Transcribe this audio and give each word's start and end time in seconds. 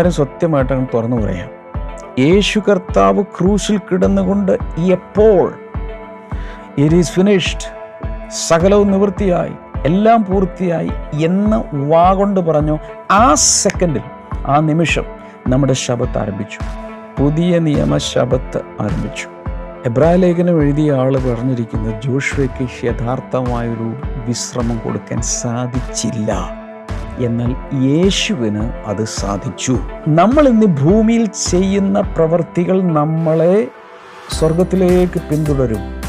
ഉള്ള 0.00 0.10
സത്യമായിട്ടാണ് 0.10 0.86
തുറന്നു 0.94 1.16
പറയാം. 1.16 1.50
യേശു 2.18 2.60
കർത്താവ് 2.68 3.22
ക്രൂശിൽ 3.22 3.78
കിടന്നുകൊണ്ട് 3.78 4.58
എപ്പോൾ 4.78 5.54
ഇറ്റ് 6.78 6.94
ഈസ് 6.96 7.12
ഫിനിഷ്ഡ് 7.12 7.84
സകലവും 8.48 8.90
നിവൃത്തിയായി 8.90 9.52
എല്ലാം 9.86 10.24
പൂർത്തിയായി 10.24 10.90
എന്ന് 11.24 11.64
വാ 11.90 12.12
കൊണ്ട് 12.12 12.40
പറഞ്ഞു. 12.40 12.78
ആ 13.10 13.34
സെക്കൻഡിൽ 13.34 14.02
ആ 14.46 14.60
നിമിഷം 14.60 15.04
നമ്മുടെ 15.48 15.72
ശബത്ത് 15.72 16.18
ആരംഭിച്ചു. 16.18 16.58
പുതിയ 17.22 17.58
നിയമ 17.58 17.96
ശബത്ത് 17.96 18.60
ആരംഭിച്ചു. 18.80 19.28
എബ്രായ 19.86 20.16
ലേഖനം 20.16 20.62
എഴുതിയ 20.62 20.92
ആൾ 20.92 21.16
പറഞ്ഞിരിക്കുന്നത് 21.16 22.02
ജോഷുവയ്ക്ക് 22.02 22.86
യഥാർത്ഥമായൊരു 22.86 23.94
വിശ്രമം 24.26 24.78
കൊടുക്കാൻ 24.78 25.22
സാധിച്ചില്ല. 25.22 26.60
എന്നാൽ 27.18 27.50
യേശുവിന് 27.82 28.86
അത് 28.86 29.04
സാധിച്ചു. 29.04 29.78
നമ്മൾ 30.08 30.48
ഇന്ന് 30.48 30.66
ഭൂമിയിൽ 30.66 31.24
ചെയ്യുന്ന 31.26 32.00
പ്രവൃത്തികൾ 32.00 32.82
നമ്മളെ 32.82 33.68
സ്വർഗത്തിലേക്ക് 34.38 35.20
പിന്തുടരും. 35.20 36.03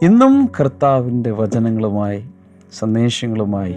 ഇന്നും 0.02 0.50
കർത്താവിന്റെ 0.60 1.30
വചനങ്ങളുമായി 1.30 2.24
സന്ദേശങ്ങളുമായി 2.78 3.72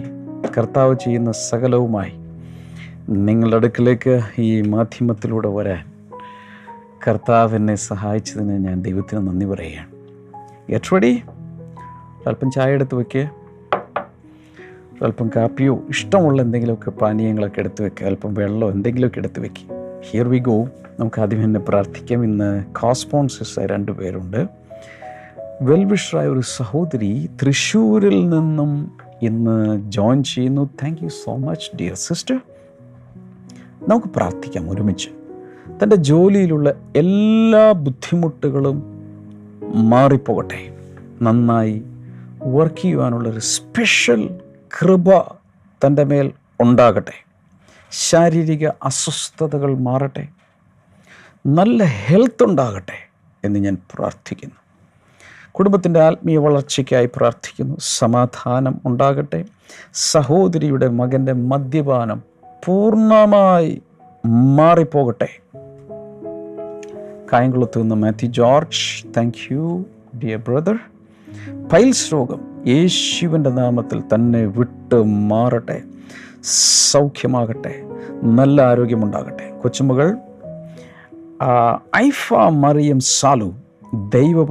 കർത്താവ് 0.58 0.96
ചെയ്യുന്ന 1.04 1.32
സകലവുമായി 1.32 2.12
നിങ്ങളുടെ 3.08 3.56
അടുക്കിലേക്ക് 3.56 4.20
ഈ 4.38 4.60
മാധ്യമത്തിലൂടെ 4.60 5.48
വരാൻ 5.48 5.92
കർത്താവ് 7.08 7.56
എന്നെ 7.56 7.74
സഹായിച്ചതിന് 7.74 8.64
ഞാൻ 8.64 8.82
ദൈവത്തിന് 8.82 9.26
നന്ദി 9.26 9.46
പറയുകയാണ്. 9.46 9.92
ഗെറ്റ് 10.70 10.92
റെഡി 10.92 11.22
അല്പം 12.26 12.50
ചായ 12.50 12.72
എടുത്ത് 12.72 12.94
വയ്ക്കുക 12.94 13.30
അല്പം 15.04 15.30
കാപ്പിയോ 15.36 15.82
ഇഷ്ടമുള്ള 15.90 16.42
എന്തെങ്കിലുമൊക്കെ 16.42 16.90
പാനീയങ്ങളൊക്കെ 16.90 17.60
എടുത്ത് 17.60 17.84
വെക്കുക 17.84 18.06
അല്പം 18.06 18.34
വെള്ളമോ 18.34 18.72
എന്തെങ്കിലുമൊക്കെ 18.72 19.18
എടുത്ത് 19.18 19.40
വെക്കുക 19.40 19.83
ഹിയർ 20.10 20.28
വി 20.28 20.38
ഗോ 20.38 20.68
നമുക്ക് 21.00 21.20
ആദ്യം 21.20 21.44
തന്നെ 21.44 21.60
പ്രാർത്ഥിക്കാം. 21.60 22.24
ഇന്ന് 22.24 22.64
കോസ്പോൺസസ് 22.64 23.60
രണ്ട് 23.60 23.92
പേരുണ്ട്. 23.92 24.48
വെൽവിഷറായ 25.62 26.26
ഒരു 26.28 26.40
സഹോദരി 26.40 27.30
തൃശ്ശൂരിൽ 27.42 28.28
നിന്നും 28.28 28.98
ഇന്ന് 29.22 29.90
ജോയിൻ 29.90 30.22
ചെയ്യുന്നു. 30.22 30.70
Thank 30.82 31.02
you 31.02 31.08
so 31.08 31.36
much 31.36 31.76
dear 31.76 31.94
sister 31.94 32.40
നമുക്ക് 33.88 34.06
പ്രാർത്ഥിക്കാം 34.06 34.70
ഒരുമിച്ച്. 34.70 35.08
തന്റെ 35.82 35.96
ജോലിയിലുള്ള 35.96 36.74
എല്ലാ 36.96 37.72
ബുദ്ധിമുട്ടുകളും 37.72 38.82
മാറിപ്പോകട്ടെ. 39.74 40.76
നന്നായി 41.22 41.82
വർക്ക് 42.42 42.82
ചെയ്യുവാനുള്ളൊരു 42.82 43.38
സ്പെഷ്യൽ 43.38 44.40
കൃപ 44.80 45.18
തന്റെ 45.86 46.04
മേൽ 46.04 46.32
ഉണ്ടാകട്ടെ. 46.60 47.26
ശാരീരിക 47.96 48.68
അസ്വസ്ഥതകൾ 48.68 49.78
മാറട്ടെ. 49.78 50.28
നല്ല 51.46 51.84
ഹെൽത്ത് 51.84 52.44
ഉണ്ടാകട്ടെ 52.44 53.08
എന്ന് 53.44 53.60
ഞാൻ 53.60 53.76
പ്രാർത്ഥിക്കുന്നു. 53.94 54.54
കുടുംബത്തിന്റെ 55.50 56.00
ആത്മീയ 56.00 56.36
വളർച്ചയ്ക്കായി 56.36 57.10
പ്രാർത്ഥിക്കുന്നു. 57.16 57.76
സമാധാനം 57.80 58.80
ഉണ്ടാകട്ടെ. 58.86 59.44
സഹോദരിയുടെ 59.94 60.88
മകന്റെ 60.88 61.32
മദ്യപാനം 61.32 62.22
പൂർണമായി 62.64 63.82
മാറിപ്പോകട്ടെ. 64.26 65.38
കായംകുളത്ത് 67.32 67.82
നിന്ന് 67.82 67.94
Mathew 67.94 68.28
George 68.28 69.06
thank 69.16 69.52
you 69.52 69.84
dear 70.24 70.38
brother 70.38 70.78
piles 71.72 72.12
രോഗം 72.12 72.68
യേശുവിന്റെ 72.68 73.50
നാമത്തിൽ 73.50 74.02
തന്നെ 74.14 74.44
വിട്ട് 74.44 75.04
മാറട്ടെ. 75.04 75.82
സൗഖ്യമാകട്ടെ. 76.90 77.83
നല്ല 78.22 78.62
ആരോഗ്യമുണ്ടാകട്ടെ. 78.62 79.60
കൊച്ചുമകൾ 79.62 80.16
ഐഫ 81.96 82.34
മറിയം 82.34 83.00
സാലു 83.00 83.54
ദൈവ 83.94 84.44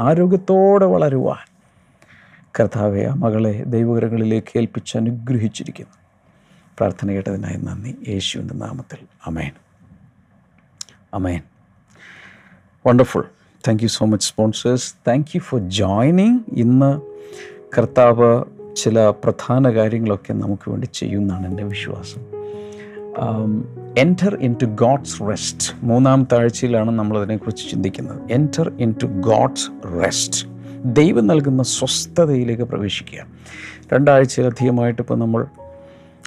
ആരോഗ്യത്തോടെ 0.00 0.86
വളരുവാൻ 0.86 1.48
കർത്താവെ 2.60 3.04
ആ 3.04 3.14
മകളെ 3.14 3.64
ദൈവകരങ്ങളിലേക്ക് 3.66 4.58
ഏൽപ്പിച്ച് 4.58 4.96
അനുഗ്രഹിച്ചിരിക്കുന്നു. 4.96 5.94
പ്രാർത്ഥന 6.78 7.10
കേട്ടതിനായി 7.10 7.56
നന്ദി. 7.56 7.98
യേശുവിന്റെ 8.08 8.54
നാമത്തിൽ. 8.54 8.98
Amen 9.26 9.52
amen 11.14 11.40
wonderful 12.86 13.24
thank 13.68 13.82
you 13.82 13.88
so 13.88 14.06
much 14.06 14.28
sponsors 14.28 14.94
thank 15.08 15.26
you 15.34 15.40
for 15.40 15.68
joining 15.68 16.38
ഇന്ന് 16.52 17.00
കർത്താവ് 17.78 18.44
ചില 18.76 19.10
പ്രധാന 19.24 19.70
കാര്യങ്ങളൊക്കെ 19.70 20.32
നമുക്ക് 20.32 20.70
വേണ്ടി 20.70 20.86
ചെയ്യുമെന്നാണ് 20.86 21.46
എന്റെ 21.46 21.64
വിശ്വാസം. 21.64 22.37
Enter 23.98 24.38
in 24.40 24.56
to 24.62 24.64
God's 24.64 25.20
rest 25.20 25.74
മൂന്നാം 25.82 26.28
താഴ്ചയിലാണ് 26.32 26.90
നമ്മളതിനെക്കുറിച്ച് 26.90 27.70
ചിന്തിക്കുന്നത്. 27.70 28.20
Enter 28.30 28.72
in 28.80 28.94
to 29.02 29.06
God's 29.06 29.70
rest 30.04 30.46
ദൈവം 30.84 31.26
നൽകുന്ന 31.26 31.62
സ്വസ്ഥതയിലേക്ക് 31.62 32.62
പ്രവേശിക്കുക. 32.62 33.26
രണ്ടാഴ്ചയിലധികമായിട്ട് 33.92 35.02
ഇപ്പോൾ 35.02 35.18
നമ്മൾ 35.18 35.46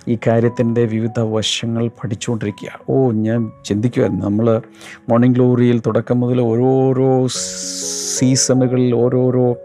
ഈ 0.08 0.18
കാര്യത്തിന്റെ 0.28 0.86
വിവിധ 0.86 1.20
വശങ്ങൾ 1.20 1.88
പഠിച്ചുകൊണ്ടിരിക്കുക. 1.88 2.80
ഓ 2.90 3.12
ഞാൻ 3.12 3.52
ചിന്തിക്കുമായിരുന്നു 3.66 4.26
നമ്മൾ 4.26 4.62
മോർണിംഗ് 5.10 5.36
ഗ്ലോറിയിൽ 5.36 5.82
തുടക്കം 5.88 6.20
മുതൽ 6.20 6.42
ഓരോരോ 6.42 7.28
സീസണുകളിൽ 8.18 8.96
ഓരോരോ 8.96 9.56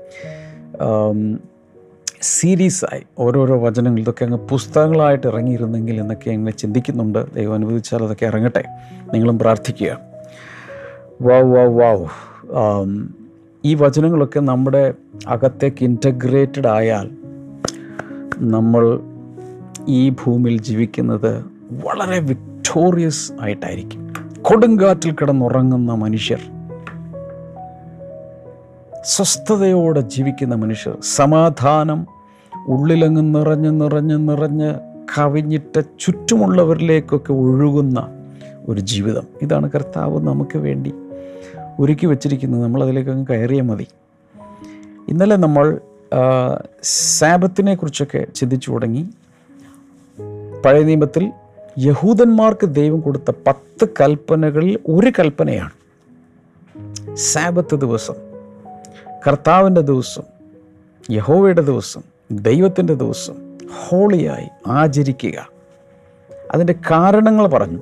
സീരീസായി 2.23 3.03
ഓരോരോ 3.19 3.61
വചനങ്ങൾ 3.61 4.01
ഇതൊക്കെ 4.01 4.25
അങ്ങ് 4.25 4.39
പുസ്തകങ്ങളായിട്ട് 4.39 5.27
ഇറങ്ങിയിരുന്നെങ്കിൽ 5.27 6.01
എന്നൊക്കെ 6.01 6.31
അങ്ങനെ 6.31 6.51
ചിന്തിക്കുന്നുണ്ട്. 6.51 7.35
ദൈവം 7.35 7.55
അനുവദിച്ചാൽ 7.55 8.03
അതൊക്കെ 8.03 8.27
ഇറങ്ങട്ടെ. 8.27 8.65
നിങ്ങളും 9.15 9.39
പ്രാർത്ഥിക്കുക. 9.39 9.99
വാവ് 11.23 11.57
വാവ് 11.57 11.81
വാവ് 11.81 13.07
ഈ 13.65 13.75
വചനങ്ങളൊക്കെ 13.75 14.41
നമ്മുടെ 14.41 14.95
അകത്തേക്ക് 15.27 15.85
ഇന്റഗ്രേറ്റഡ് 15.85 16.67
ആയാൽ 16.67 17.11
നമ്മൾ 18.39 19.01
ഈ 19.89 20.09
ഭൂമിയിൽ 20.09 20.63
ജീവിക്കുന്നത് 20.63 21.45
വളരെ 21.85 22.21
വിക്ടോറിയസ് 22.21 23.33
ആയിട്ടായിരിക്കും. 23.41 24.13
കൊടുങ്കാറ്റിൽ 24.43 25.11
കിടന്നുറങ്ങുന്ന 25.13 25.95
മനുഷ്യർ. 25.95 26.39
സ്വസ്ഥതയോടെ 29.07 30.01
ജീവിക്കുന്ന 30.01 30.55
മനുഷ്യർ 30.55 30.99
സമാധാനം 31.03 32.07
ഉള്ളിലങ്ങ് 32.69 33.35
നിറഞ്ഞ് 33.35 33.81
നിറഞ്ഞ് 33.81 34.29
നിറഞ്ഞ് 34.29 34.75
കവിഞ്ഞിട്ട് 35.19 35.85
ചുറ്റുമുള്ളവരിലേക്കൊക്കെ 36.01 37.33
ഒഴുകുന്ന 37.33 38.09
ഒരു 38.69 38.81
ജീവിതം. 38.81 39.23
ഇതാണ് 39.43 39.71
കർത്താവ് 39.71 40.27
നമുക്ക് 40.27 40.59
വേണ്ടി 40.59 40.95
ഒരുക്കി 41.81 42.07
വച്ചിരിക്കുന്നത്. 42.07 42.63
നമ്മളതിലേക്ക് 42.63 43.11
അങ്ങ് 43.11 43.27
കയറിയാൽ 43.27 43.63
മതി. 43.63 43.87
ഇന്നലെ 45.09 45.37
നമ്മൾ 45.37 45.81
സാബത്തിനെ 46.83 47.75
കുറിച്ചൊക്കെ 47.75 48.27
ചിന്തിച്ചു 48.35 48.71
തുടങ്ങി. 48.73 49.09
പഴയ 50.65 50.83
നിയമത്തിൽ 50.83 51.33
യഹൂദന്മാർക്ക് 51.79 52.67
ദൈവം 52.67 53.01
കൊടുത്ത 53.01 53.31
പത്ത് 53.47 53.89
കൽപ്പനകളിൽ 54.01 54.79
ഒരു 54.89 55.13
കൽപ്പനയാണ്. 55.19 55.71
സാബത്ത് 57.17 57.75
ദിവസം. 57.75 58.26
കർത്താവിന്റെ 59.27 59.81
ദിവസം 59.81 60.23
യഹോവയുടെ 61.11 61.63
ദിവസം 61.63 62.03
ദൈവത്തിന്റെ 62.31 62.95
ദിവസം 62.95 63.59
ഹോളിയായി 63.89 64.49
ആചരിക്കുക. 64.67 65.51
അതിന്റെ 66.55 66.73
കാരണങ്ങൾ 66.91 67.47
പറഞ്ഞു. 67.47 67.81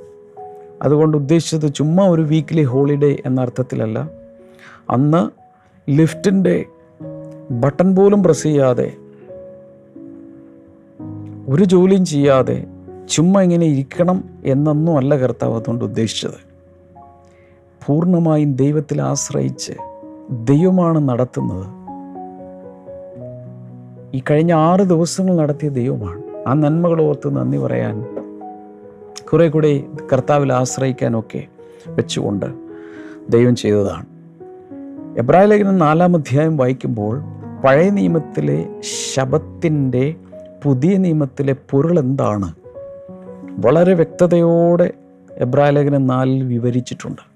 അതുകൊണ്ട് 0.83 1.17
ഉദ്ദേശിച്ചത് 1.17 1.75
ചുമ്മാ 1.75 2.09
ഒരു 2.09 2.23
വീക്ക്ലി 2.23 2.63
ഹോളിഡേ 2.63 3.23
എന്ന 3.27 3.41
അർത്ഥത്തിലല്ല. 3.41 4.11
അന്ന് 4.91 5.31
ലിഫ്റ്റിന്റെ 5.91 6.65
ബട്ടൺ 7.51 7.97
പോലും 7.97 8.23
പ്രസ് 8.23 8.43
ചെയ്യാതെ 8.43 8.97
ഒരു 11.49 11.65
ജോലിയും 11.65 12.05
ചെയ്യാതെ 12.05 12.67
ചുമ്മാ 13.11 13.43
ഇങ്ങനെ 13.43 13.67
ഇരിക്കണം 13.67 14.25
എന്നൊന്നും 14.45 14.97
അല്ല 14.97 15.17
കർത്താവ് 15.17 15.55
അതുകൊണ്ട് 15.55 15.85
ഉദ്ദേശിച്ചത്. 15.85 16.55
പൂർണമായും 17.87 18.55
ദൈവത്തിൽ 18.55 19.03
ആശ്രയിച്ച് 19.03 19.73
ദൈവമാണ് 20.31 21.09
നടത്തുന്നത്. 21.09 21.67
ഈ 24.17 24.23
കഴിഞ്ഞ 24.31 24.53
ആറ് 24.53 24.81
ദിവസങ്ങൾ 24.81 25.37
നടത്തിയ 25.37 25.69
ദൈവമാണ്. 25.69 26.23
ആ 26.47 26.53
നന്മകൾ 26.53 27.03
ഓർത്ത് 27.03 27.37
നന്ദി 27.37 27.59
പറയാൻ 27.59 28.07
കുറെ 29.33 29.49
കൂടെ 29.49 29.83
കർത്താവിൽ 30.13 30.53
ആശ്രയിക്കാനൊക്കെ 30.53 31.45
വെച്ചുകൊണ്ട് 31.89 32.47
ദൈവം 33.29 33.57
ചെയ്തതാണ്. 33.57 34.07
എബ്രാഹിം 35.19 35.49
ലേഖനം 35.49 35.79
നാലാം 35.79 36.17
അധ്യായം 36.17 36.57
വായിക്കുമ്പോൾ 36.57 37.23
പഴയ 37.65 37.91
നിയമത്തിലെ 37.91 38.67
ശബത്തിന്റെ 39.15 40.15
പുതിയ 40.65 40.97
നിയമത്തിലെ 40.97 41.57
പൊരുൾ 41.71 41.99
എന്താണ്? 41.99 42.53
വളരെ 43.59 43.95
വ്യക്തതയോടെ 43.95 44.91
എബ്രാഹിം 45.33 45.75
ലേഖനം 45.75 46.07
നാലിൽ 46.07 46.45
വിവരിച്ചിട്ടുണ്ട്. 46.45 47.34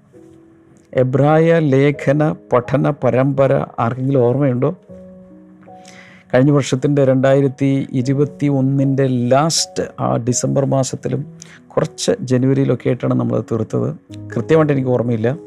എബ്രായ 0.93 1.59
ലേഖന 1.59 2.35
പഠന 2.53 2.89
പരമ്പര 2.89 3.65
ആർക്കെങ്കിലും 3.79 4.19
ഓർമ്മയുണ്ടോ? 4.19 4.75
കഴിഞ്ഞ 6.33 6.51
വർഷത്തിന്റെ 6.51 7.05
രണ്ടായിരത്തി 7.05 7.87
ഇരുപത്തി 7.91 8.47
ഒന്നിന്റെ 8.47 9.07
ലാസ്റ്റ് 9.07 9.83
ആ 9.99 10.17
ഡിസംബർ 10.17 10.65
മാസത്തിലും 10.65 11.37
കുറച്ച് 11.67 12.11
ജനുവരിയിലൊക്കെ 12.21 12.87
ആയിട്ടാണ് 12.87 13.13
നമ്മളത് 13.13 13.43
തീർത്തത്. 13.43 13.95
കൃത്യമായിട്ട് 14.35 14.73
എനിക്ക് 14.73 14.89
ഓർമ്മയില്ല. 14.89 15.37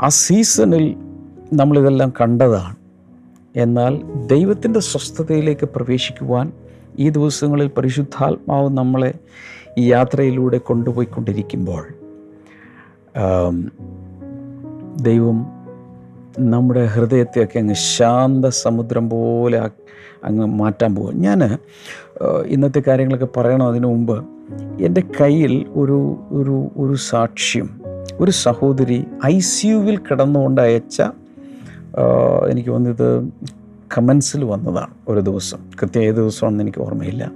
ആ 0.00 0.08
സീസണിൽ 0.08 0.96
നമ്മളിതെല്ലാം 1.52 2.12
കണ്ടതാണ്. 2.20 2.76
എന്നാൽ 3.56 4.02
ദൈവത്തിന്റെ 4.26 4.80
സ്വസ്ഥതയിലേക്ക് 4.80 5.68
പ്രവേശിക്കുവാൻ 5.76 6.52
ഈ 6.98 7.08
ദിവസങ്ങളിൽ 7.08 7.68
പരിശുദ്ധാത്മാവ് 7.68 8.70
നമ്മളെ 8.70 9.14
ഈ 9.78 9.92
യാത്രയിലൂടെ 9.92 10.58
കൊണ്ടുപോയിക്കൊണ്ടിരിക്കുമ്പോൾ 10.58 11.88
ദൈവം 15.00 15.46
നമ്മുടെ 16.38 16.86
ഹൃദയത്തെയൊക്കെ 16.86 17.58
അങ്ങ് 17.58 17.74
ശാന്ത 17.74 18.46
സമുദ്രം 18.46 19.10
പോലെ 19.10 19.58
അങ്ങ് 20.24 20.46
മാറ്റാൻ 20.46 20.94
പോകും 20.94 21.20
ഞാൻ 21.20 21.58
ഇന്നത്തെ 22.46 22.82
കാര്യങ്ങളൊക്കെ 22.86 23.28
പറയണം 23.36 23.66
അതിനു 23.66 23.86
മുമ്പ്? 23.86 24.24
എന്റെ 24.80 25.02
കയ്യിൽ 25.20 25.66
ഒരു 25.72 26.16
ഒരു 26.30 26.68
ഒരു 26.76 26.94
സാക്ഷ്യം 26.94 27.80
ഒരു 28.20 28.30
സഹോദരി 28.30 29.04
ഐ 29.26 29.38
സി 29.38 29.66
യുവിൽ 29.66 29.96
കിടന്നുകൊണ്ട് 29.96 30.60
അയച്ച 30.60 31.02
എനിക്ക് 32.50 32.70
തോന്നിയത് 32.70 33.28
കമൻസിൽ 33.98 34.44
വന്നതാണ് 34.44 34.94
ഒരു 35.08 35.20
ദിവസം. 35.20 35.58
കൃത്യം 35.82 36.02
ഏത് 36.02 36.14
ദിവസമാണെന്ന് 36.14 36.64
എനിക്ക് 36.64 36.78
ഓർമ്മയില്ല. 36.78 37.32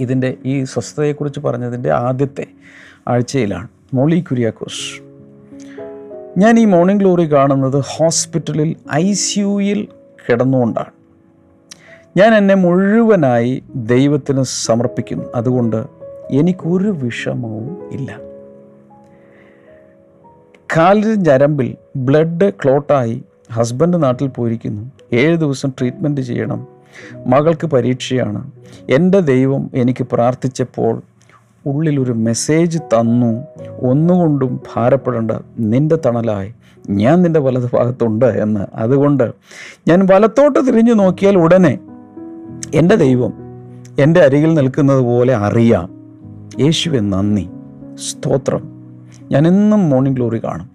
ഇതിന്റെ 0.00 0.36
ഈ 0.44 0.64
സ്വസ്ഥതയെക്കുറിച്ച് 0.64 1.40
പറഞ്ഞതിന്റെ 1.40 1.90
ആദ്യത്തെ 1.90 2.46
ആഴ്ചയിലാണ്. 3.08 3.68
മോളി 3.94 4.20
കുര്യാക്കോസ്. 4.20 5.03
ഞാൻ 6.38 6.58
ഈ 6.58 6.64
മോർണിംഗ് 6.64 7.00
ഗ്ലോറി 7.00 7.32
കാണുന്നത് 7.32 7.82
ഹോസ്പിറ്റലിൽ 7.86 8.76
ഐ 8.94 9.12
സി 9.12 9.40
യുയിൽ 9.40 9.88
കിടന്നുകൊണ്ടാണ്. 10.28 10.86
ഞാൻ 12.16 12.34
എന്നെ 12.34 12.54
മുഴുവനായി 12.54 13.62
ദൈവത്തിന് 13.74 14.42
സമർപ്പിക്കുന്നു. 14.42 15.24
അതുകൊണ്ട് 15.34 15.84
എനിക്കൊരു 16.30 16.90
വിഷമവും 16.90 17.88
ഇല്ല. 17.92 18.18
കാലിന് 20.76 21.26
ഞരമ്പിൽ 21.26 21.76
ബ്ലഡ് 21.96 22.50
ക്ലോട്ടായി 22.50 23.24
ഹസ്ബൻഡ് 23.52 24.02
നാട്ടിൽ 24.02 24.28
പോയിരിക്കുന്നു. 24.28 24.90
ഏഴ് 25.12 25.36
ദിവസം 25.36 25.72
ട്രീറ്റ്മെന്റ് 25.78 26.20
ചെയ്യണം. 26.20 26.66
മകൾക്ക് 27.26 27.66
പരീക്ഷയാണ്. 27.66 28.50
എന്റെ 28.90 29.20
ദൈവം 29.20 29.70
എനിക്ക് 29.74 30.06
പ്രാർത്ഥിച്ചപ്പോൾ 30.12 31.02
ഉള്ളിലൊരു 31.66 32.12
മെസ്സേജ് 32.12 32.78
തന്നു. 32.78 33.44
ഒന്നുകൊണ്ടും 33.80 34.60
ഭാരപ്പെടേണ്ട 34.74 35.30
നിന്റെ 35.58 35.98
തണലായി. 36.06 36.54
ഞാൻ 36.90 37.22
നിന്റെ 37.22 37.40
വലത് 37.40 37.70
ഭാഗത്തുണ്ട് 37.72 38.26
എന്ന്. 38.26 38.66
അതുകൊണ്ട് 38.74 39.32
ഞാൻ 39.88 40.06
വലത്തോട്ട് 40.10 40.66
തിരിഞ്ഞു 40.66 40.94
നോക്കിയാൽ 40.94 41.36
ഉടനെ 41.36 41.78
എന്റെ 42.74 42.94
ദൈവം 42.94 43.32
എന്റെ 43.98 44.20
അരികിൽ 44.20 44.54
നിൽക്കുന്നത് 44.54 45.00
പോലെ 45.00 45.34
അറിയാം. 45.34 45.88
യേശുവെ 46.60 47.00
നന്ദി. 47.00 47.48
സ്തോത്രം. 47.94 48.84
ഞാൻ 49.30 49.46
എന്നും 49.46 49.90
മോർണിംഗ് 49.90 50.16
ഗ്ലോറി 50.16 50.38
കാണും. 50.44 50.70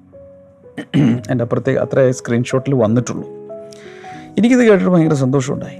എന്റെ 1.31 1.41
അപ്പുറത്തേ 1.41 1.75
അത്ര 1.75 2.11
സ്ക്രീൻഷോട്ടിൽ 2.11 2.75
വന്നിട്ടുള്ളൂ. 2.75 3.29
എനിക്കിത് 4.37 4.59
കേട്ടിട്ട് 4.59 4.91
ഭയങ്കര 4.91 5.13
സന്തോഷമുണ്ടായി. 5.13 5.77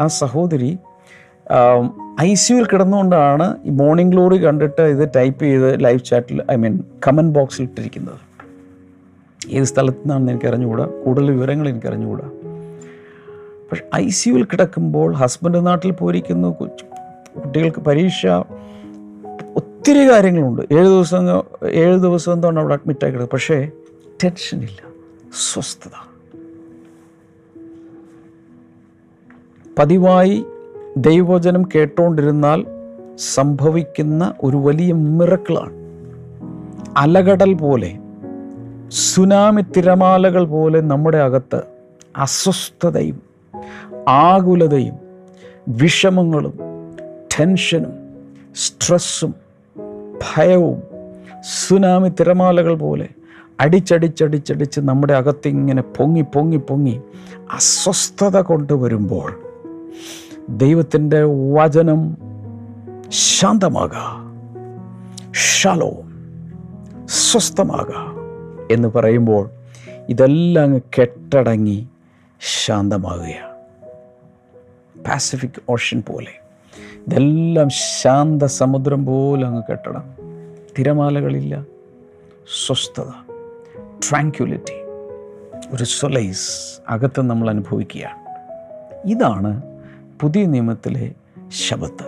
ആ 0.00 0.06
സഹോദരി 0.06 0.78
ഐ 2.22 2.34
സിയുവിൽ 2.34 2.66
കിടന്നുകൊണ്ടാണ് 2.66 3.46
ഈ 3.64 3.70
മോർണിംഗ് 3.70 4.12
ഗ്ലോറി 4.12 4.36
കണ്ടിട്ട് 4.44 4.82
ഇത് 4.82 5.10
ടൈപ്പ് 5.16 5.44
ചെയ്ത് 5.44 5.84
ലൈവ് 5.84 6.00
ചാറ്റിൽ 6.04 6.42
ഐ 6.50 6.56
മീൻ 6.56 6.74
കമന്റ് 7.06 7.34
ബോക്സിൽ 7.34 7.62
ഇട്ടിരിക്കുന്നത്. 7.62 8.20
ഏത് 9.50 9.64
സ്ഥലത്തു 9.64 9.98
നിന്നാണെന്ന് 9.98 10.32
എനിക്ക് 10.32 10.46
അറിഞ്ഞുകൂടാ 10.46 10.84
കൂടുതൽ 10.84 11.30
വിവരങ്ങൾ 11.30 11.68
എനിക്ക് 11.68 11.86
അറിഞ്ഞുകൂടാ 11.86 12.26
പക്ഷെ 13.70 13.84
ഐ 13.94 14.08
സിയുവിൽ 14.08 14.44
കിടക്കുമ്പോൾ 14.44 15.12
ഹസ്ബൻഡ് 15.12 15.66
നാട്ടിൽ 15.66 15.92
പോയിരിക്കുന്നു 15.92 16.48
കുട്ടികൾക്ക് 16.58 17.80
പരീക്ഷ 17.80 18.26
ഒത്തിരി 19.56 20.10
കാര്യങ്ങളുണ്ട്. 20.10 20.62
ഏഴ് 20.72 20.86
ദിവസം 20.86 21.28
ഏഴ് 21.68 21.96
ദിവസം 21.98 22.32
എന്താണ് 22.32 22.58
അവിടെ 22.58 22.74
അഡ്മിറ്റ് 22.74 23.04
ആയി 23.04 23.12
കിടക്കുക 23.12 23.32
പക്ഷേ 23.32 23.70
ടെൻഷനില്ല 24.24 24.80
സ്വസ്ഥത. 25.32 25.94
പതിവായി 29.78 30.44
ദൈവവചനം 30.96 31.68
കേട്ടുകൊണ്ടിരുന്നാൽ 31.74 32.64
സംഭവിക്കുന്ന 33.18 34.34
ഒരു 34.42 34.56
വലിയ 34.56 34.92
മിറക്കിളാണ് 34.92 35.72
അലകടൽ 36.96 37.54
പോലെ 37.54 37.92
സുനാമി 38.90 39.62
തിരമാലകൾ 39.76 40.44
പോലെ 40.44 40.80
നമ്മുടെ 40.80 41.18
അകത്ത് 41.18 41.62
അസ്വസ്ഥതയും 42.16 43.22
ആകുലതയും 44.08 44.96
വിഷമങ്ങളും 45.68 46.58
ടെൻഷനും 47.38 47.94
സ്ട്രെസ്സും 48.54 49.34
ഭയവും 50.24 50.82
സുനാമി 51.42 52.08
തിരമാലകൾ 52.08 52.74
പോലെ 52.74 53.08
അടിച്ചടിച്ചടിച്ചടിച്ച് 53.60 54.80
നമ്മുടെ 54.80 55.14
അകത്ത് 55.14 55.48
ഇങ്ങനെ 55.48 55.82
പൊങ്ങി 55.82 56.22
പൊങ്ങി 56.22 56.56
പൊങ്ങി 56.56 57.00
അസ്വസ്ഥത 57.52 58.40
കൊണ്ടുവരുമ്പോൾ 58.40 59.30
ദൈവത്തിന്റെ 60.48 61.22
വചനം 61.24 62.18
ശാന്തമാക. 63.08 63.90
ഷലോ 65.32 65.92
സ്വസ്ഥമാക 67.04 67.90
എന്ന് 68.72 68.88
പറയുമ്പോൾ 68.88 69.50
ഇതെല്ലാം 70.08 70.78
കെട്ടടങ്ങി 70.78 71.88
ശാന്തമാകുകയാണ്. 72.40 73.54
പാസിഫിക് 75.02 75.62
ഓഷൻ 75.68 76.02
പോലെ. 76.08 76.40
ഇതെല്ലാം 77.06 77.68
ശാന്ത 78.02 78.42
സമുദ്രം 78.42 79.06
പോലെ 79.06 79.46
അങ്ങ് 79.46 79.62
കെട്ടണം. 79.70 80.14
തിരമാലകളില്ല. 80.78 81.64
സ്വസ്ഥത. 82.66 83.08
ട്രാങ്ക്യുലിറ്റി 83.78 84.84
ഒരു 85.72 85.84
സൊലൈസ് 85.84 86.80
അകത്ത് 86.88 87.20
നമ്മൾ 87.20 87.50
അനുഭവിക്കുകയാണ്. 87.50 88.18
ഇതാണ് 89.08 89.73
പുതിയ 90.24 90.44
നിയമത്തിലെ 90.44 91.12
ശബത്ത്. 91.68 92.04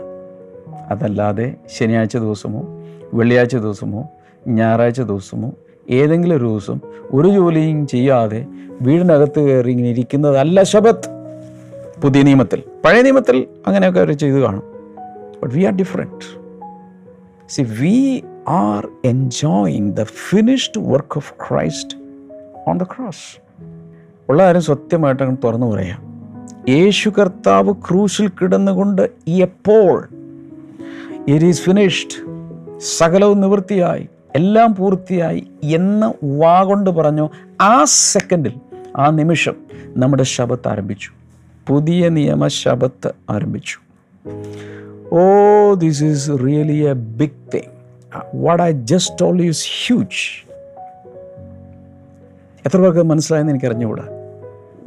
അതല്ലാതെ 0.90 1.54
ശനിയാഴ്ച 1.78 2.16
ദിവസമോ 2.16 2.84
വെള്ളിയാഴ്ച 3.14 3.56
ദിവസമോ 3.56 4.10
ഞായറാഴ്ച 4.48 5.00
ദിവസമോ 5.00 5.52
ഏതെങ്കിലും 5.90 6.36
ഒരു 6.36 6.44
ദിവസം 6.44 6.80
ഒരു 7.12 7.28
ജോലിയും 7.28 7.86
ചെയ്യാതെ 7.86 8.46
വീടിനകത്ത് 8.80 9.40
കയറി 9.40 9.70
ഇങ്ങനെ 9.70 9.88
ഇരിക്കുന്നതല്ല 9.88 10.62
ശബത്ത്. 10.62 11.08
പുതിയ 12.00 12.22
നിയമത്തിൽ 12.22 12.62
പഴയ 12.84 13.02
നിയമത്തിൽ 13.02 13.46
അങ്ങനെയൊക്കെ 13.66 14.00
അവർ 14.00 14.12
ചെയ്തു 14.12 14.36
കാണും. 14.36 14.62
But 15.42 15.54
we 15.54 15.62
are 15.62 15.76
different 15.76 16.40
see 17.48 17.62
we 17.62 18.24
are 18.48 18.88
enjoying 19.04 19.92
the 19.92 20.02
finished 20.02 20.92
work 20.92 21.16
of 21.16 21.34
Christ 21.48 21.98
on 22.68 22.78
the 22.78 22.82
cross 22.82 23.40
ഉള്ള 24.28 24.42
കാര്യം 24.42 24.62
സത്യമായിട്ട് 24.62 25.22
അങ്ങ് 25.22 25.36
തുറന്നു 25.44 25.66
പറയാം. 25.66 26.05
യേശു 26.68 27.10
കർത്താവ് 27.10 27.72
ക്രൂശിൽ 27.72 28.28
കിടന്നുകൊണ്ട് 28.28 29.10
എപ്പോൾ 29.28 30.08
ഇറ്റ് 31.28 31.46
ഈസ് 31.46 31.60
ഫിനിഷ്ഡ് 31.60 32.26
സകലവും 32.78 33.40
നിവൃത്തിയായി. 33.40 34.08
എല്ലാം 34.36 34.74
പൂർത്തിയായി 34.74 35.46
എന്ന് 35.62 36.24
വാ 36.24 36.62
കൊണ്ട് 36.62 36.90
പറഞ്ഞു. 36.90 37.30
ആ 37.60 37.84
സെക്കൻഡിൽ 37.84 38.52
ആ 38.96 39.10
നിമിഷം 39.10 39.54
നമ്മുടെ 39.86 40.22
ശബത്ത് 40.22 40.68
ആരംഭിച്ചു. 40.68 41.10
പുതിയ 41.68 42.08
നിയമ 42.08 42.48
ശബത്ത് 42.48 43.12
ആരംഭിച്ചു. 43.30 43.78
ഓ 45.12 45.20
this 45.74 46.04
is 46.04 46.30
really 46.30 46.76
a 46.76 46.92
big 46.92 47.52
thing 47.54 47.70
what 48.34 48.62
I 48.62 48.72
just 48.72 49.24
all 49.24 49.42
is 49.42 49.66
huge 49.86 50.46
എത്ര 52.66 52.78
പേർക്ക് 52.80 53.02
മനസ്സിലായെന്ന് 53.02 53.52
എനിക്ക് 53.52 53.66
അറിഞ്ഞുകൂടാ 53.66 54.15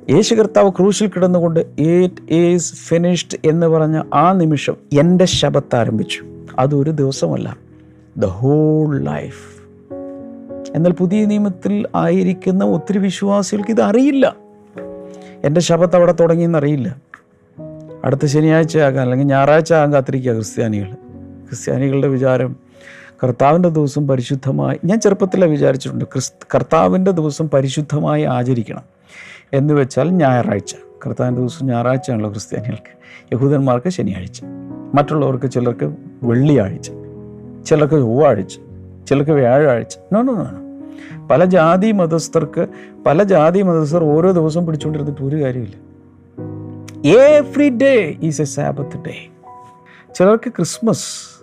യേശു 0.10 0.36
കർത്താവ് 0.36 0.72
ക്രൂശിൽ 0.72 1.08
കിടന്നുകൊണ്ട് 1.08 1.60
ഇറ്റ് 1.80 2.34
ഈസ് 2.34 2.74
ഫിനിഷ്ഡ് 2.74 3.50
എന്ന് 3.50 3.68
പറഞ്ഞ 3.68 4.04
ആ 4.14 4.32
നിമിഷം 4.32 4.78
എന്റെ 5.00 5.26
ശബത്ത് 5.26 5.76
ആരംഭിച്ചു. 5.76 6.24
അതൊരു 6.60 6.92
ദിവസമല്ല. 6.92 7.58
ദ 8.18 8.26
ഹോൾ 8.26 9.02
ലൈഫ് 9.02 9.60
എന്നാൽ 10.76 10.92
പുതിയ 10.92 11.26
നിയമത്തിൽ 11.26 11.88
ആയിരിക്കുന്ന 11.96 12.66
ഒത്തിരി 12.66 12.98
വിശ്വാസികൾക്ക് 12.98 13.72
ഇത് 13.72 13.82
അറിയില്ല. 13.82 14.36
എന്റെ 15.44 15.62
ശബത്ത് 15.62 15.96
അവിടെ 15.96 16.12
തുടങ്ങിയെന്ന് 16.12 16.58
അറിയില്ല. 16.58 16.96
അടുത്ത 18.04 18.26
ശനിയാഴ്ച 18.26 18.78
ആകാൻ 18.78 19.04
അല്ലെങ്കിൽ 19.04 19.28
ഞായറാഴ്ച 19.28 19.74
ആകാൻ 19.74 19.94
കാത്തിരിക്കുക 19.94 20.34
ക്രിസ്ത്യാനികൾ. 20.34 20.94
ക്രിസ്ത്യാനികളുടെ 21.48 22.08
വിചാരം 22.08 22.56
കർത്താവിന്റെ 23.24 23.70
ദിവസം 23.70 24.08
പരിശുദ്ധമായി 24.08 24.80
ഞാൻ 24.86 25.00
ചെറുപ്പത്തിലെ 25.00 25.48
വിചാരിച്ചിട്ടുണ്ട് 25.48 26.06
ക്രിസ് 26.06 26.34
കർത്താവിന്റെ 26.56 27.12
ദിവസം 27.12 27.50
പരിശുദ്ധമായി 27.50 28.24
ആചരിക്കണം. 28.24 29.00
എന്ന് 29.54 29.74
വെച്ചാൽ 29.74 30.10
ഞായറാഴ്ച. 30.10 30.76
കർത്താവിന്റെ 31.06 31.40
ദിവസം 31.42 31.68
ഞായറാഴ്ചയാണല്ലോ 31.68 32.32
ക്രിസ്ത്യാനികൾക്ക്. 32.32 33.00
യഹൂദന്മാർക്ക് 33.34 33.90
ശനിയാഴ്ച. 33.90 34.42
മറ്റുള്ളവർക്ക് 34.94 35.46
ചിലർക്ക് 35.46 35.94
വെള്ളിയാഴ്ച. 36.24 36.92
ചിലർക്ക് 37.66 37.94
ചൊവ്വാഴ്ച. 37.94 38.56
ചിലർക്ക് 39.10 39.32
വ്യാഴാഴ്ച. 39.32 39.98
No 40.14 40.22
no 40.22 40.34
no. 40.34 40.70
പല 41.28 41.46
ജാതി 41.46 41.92
മതസ്ഥർക്ക് 41.92 42.68
പല 43.06 43.24
ജാതി 43.24 43.62
മതസ്ഥർ 43.62 44.04
ഓരോ 44.04 44.32
ദിവസം 44.32 44.66
പിടിച്ചുകൊണ്ടിരുന്നിട്ട് 44.66 45.22
ഒരു 45.22 45.36
കാര്യമില്ല 45.36 45.90
every 47.10 47.70
day 47.70 48.16
is 48.22 48.42
a 48.42 48.46
sabbath 48.46 48.98
day 48.98 49.28
ചിലർക്ക് 50.16 50.50
ക്രിസ്മസ് 50.50 51.40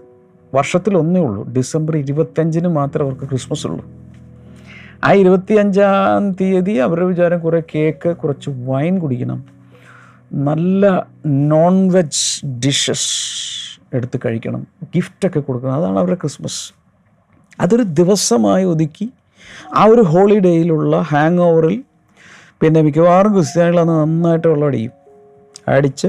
വർഷത്തിൽ 0.54 0.96
ഒന്നേ 0.96 1.20
ഉള്ളൂ. 1.20 1.44
ഡിസംബർ 1.44 1.96
ഇരുപത്തഞ്ചിന് 1.96 2.68
മാത്രമേ 2.68 3.08
അവർക്ക് 3.08 3.28
ക്രിസ്മസ് 3.28 3.66
ഉള്ളൂ. 3.66 3.86
ആ 5.04 5.12
ഇരുപത്തിയഞ്ചാം 5.12 6.32
തീയതി 6.32 6.72
അവരുടെ 6.72 7.06
വിചാരം 7.06 7.40
കുറേ 7.40 7.62
കേക്ക് 7.74 8.16
കുറച്ച് 8.16 8.50
വൈൻ 8.50 8.98
കുടിക്കണം. 8.98 9.44
നല്ല 10.32 11.06
നോൺ 11.26 11.88
വെജ് 11.88 12.46
ഡിഷസ് 12.46 13.10
എടുത്ത് 13.94 14.20
കഴിക്കണം. 14.26 14.66
ഗിഫ്റ്റൊക്കെ 14.94 15.40
കൊടുക്കണം. 15.40 15.74
അതാണ് 15.74 15.98
അവരുടെ 15.98 16.14
ക്രിസ്മസ്. 16.14 16.74
അതൊരു 17.60 17.82
ദിവസമായി 17.82 18.64
ഒതുക്കി 18.64 19.12
ആ 19.74 19.84
ഒരു 19.84 20.00
ഹോളിഡേയിലുള്ള 20.00 21.00
ഹാങ് 21.00 21.38
ഓവറിൽ 21.38 21.84
പിന്നെ 22.60 22.80
മിക്കവാറും 22.80 23.34
ക്രിസ്ത്യാനികൾ 23.34 23.80
അന്ന് 23.80 23.92
നന്നായിട്ട് 23.92 24.48
വെള്ളമടിയും 24.48 24.92
അടിച്ച് 25.68 26.08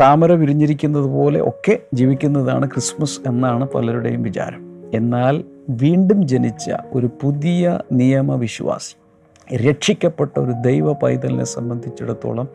താമര 0.00 0.32
വിരിഞ്ഞിരിക്കുന്നത് 0.32 1.04
പോലെ 1.04 1.48
ഒക്കെ 1.48 1.78
ജീവിക്കുന്നതാണ് 1.94 2.70
ക്രിസ്മസ് 2.70 3.20
എന്നാണ് 3.26 3.68
പലരുടെയും 3.68 4.22
വിചാരം. 4.22 4.73
എന്നാൽ 4.94 5.44
വീണ്ടും 5.68 6.28
ജനിച്ച 6.28 6.64
ഒരു 6.92 7.08
പുതിയ 7.22 7.78
നിയമവിശ്വാസി 7.92 8.94
രക്ഷിക്കപ്പെട്ട 9.56 10.38
ഒരു 10.38 10.52
ദൈവ 10.60 10.92
പൈതലിനെ 10.92 11.44
സംബന്ധിച്ചിടത്തോളം 11.44 12.48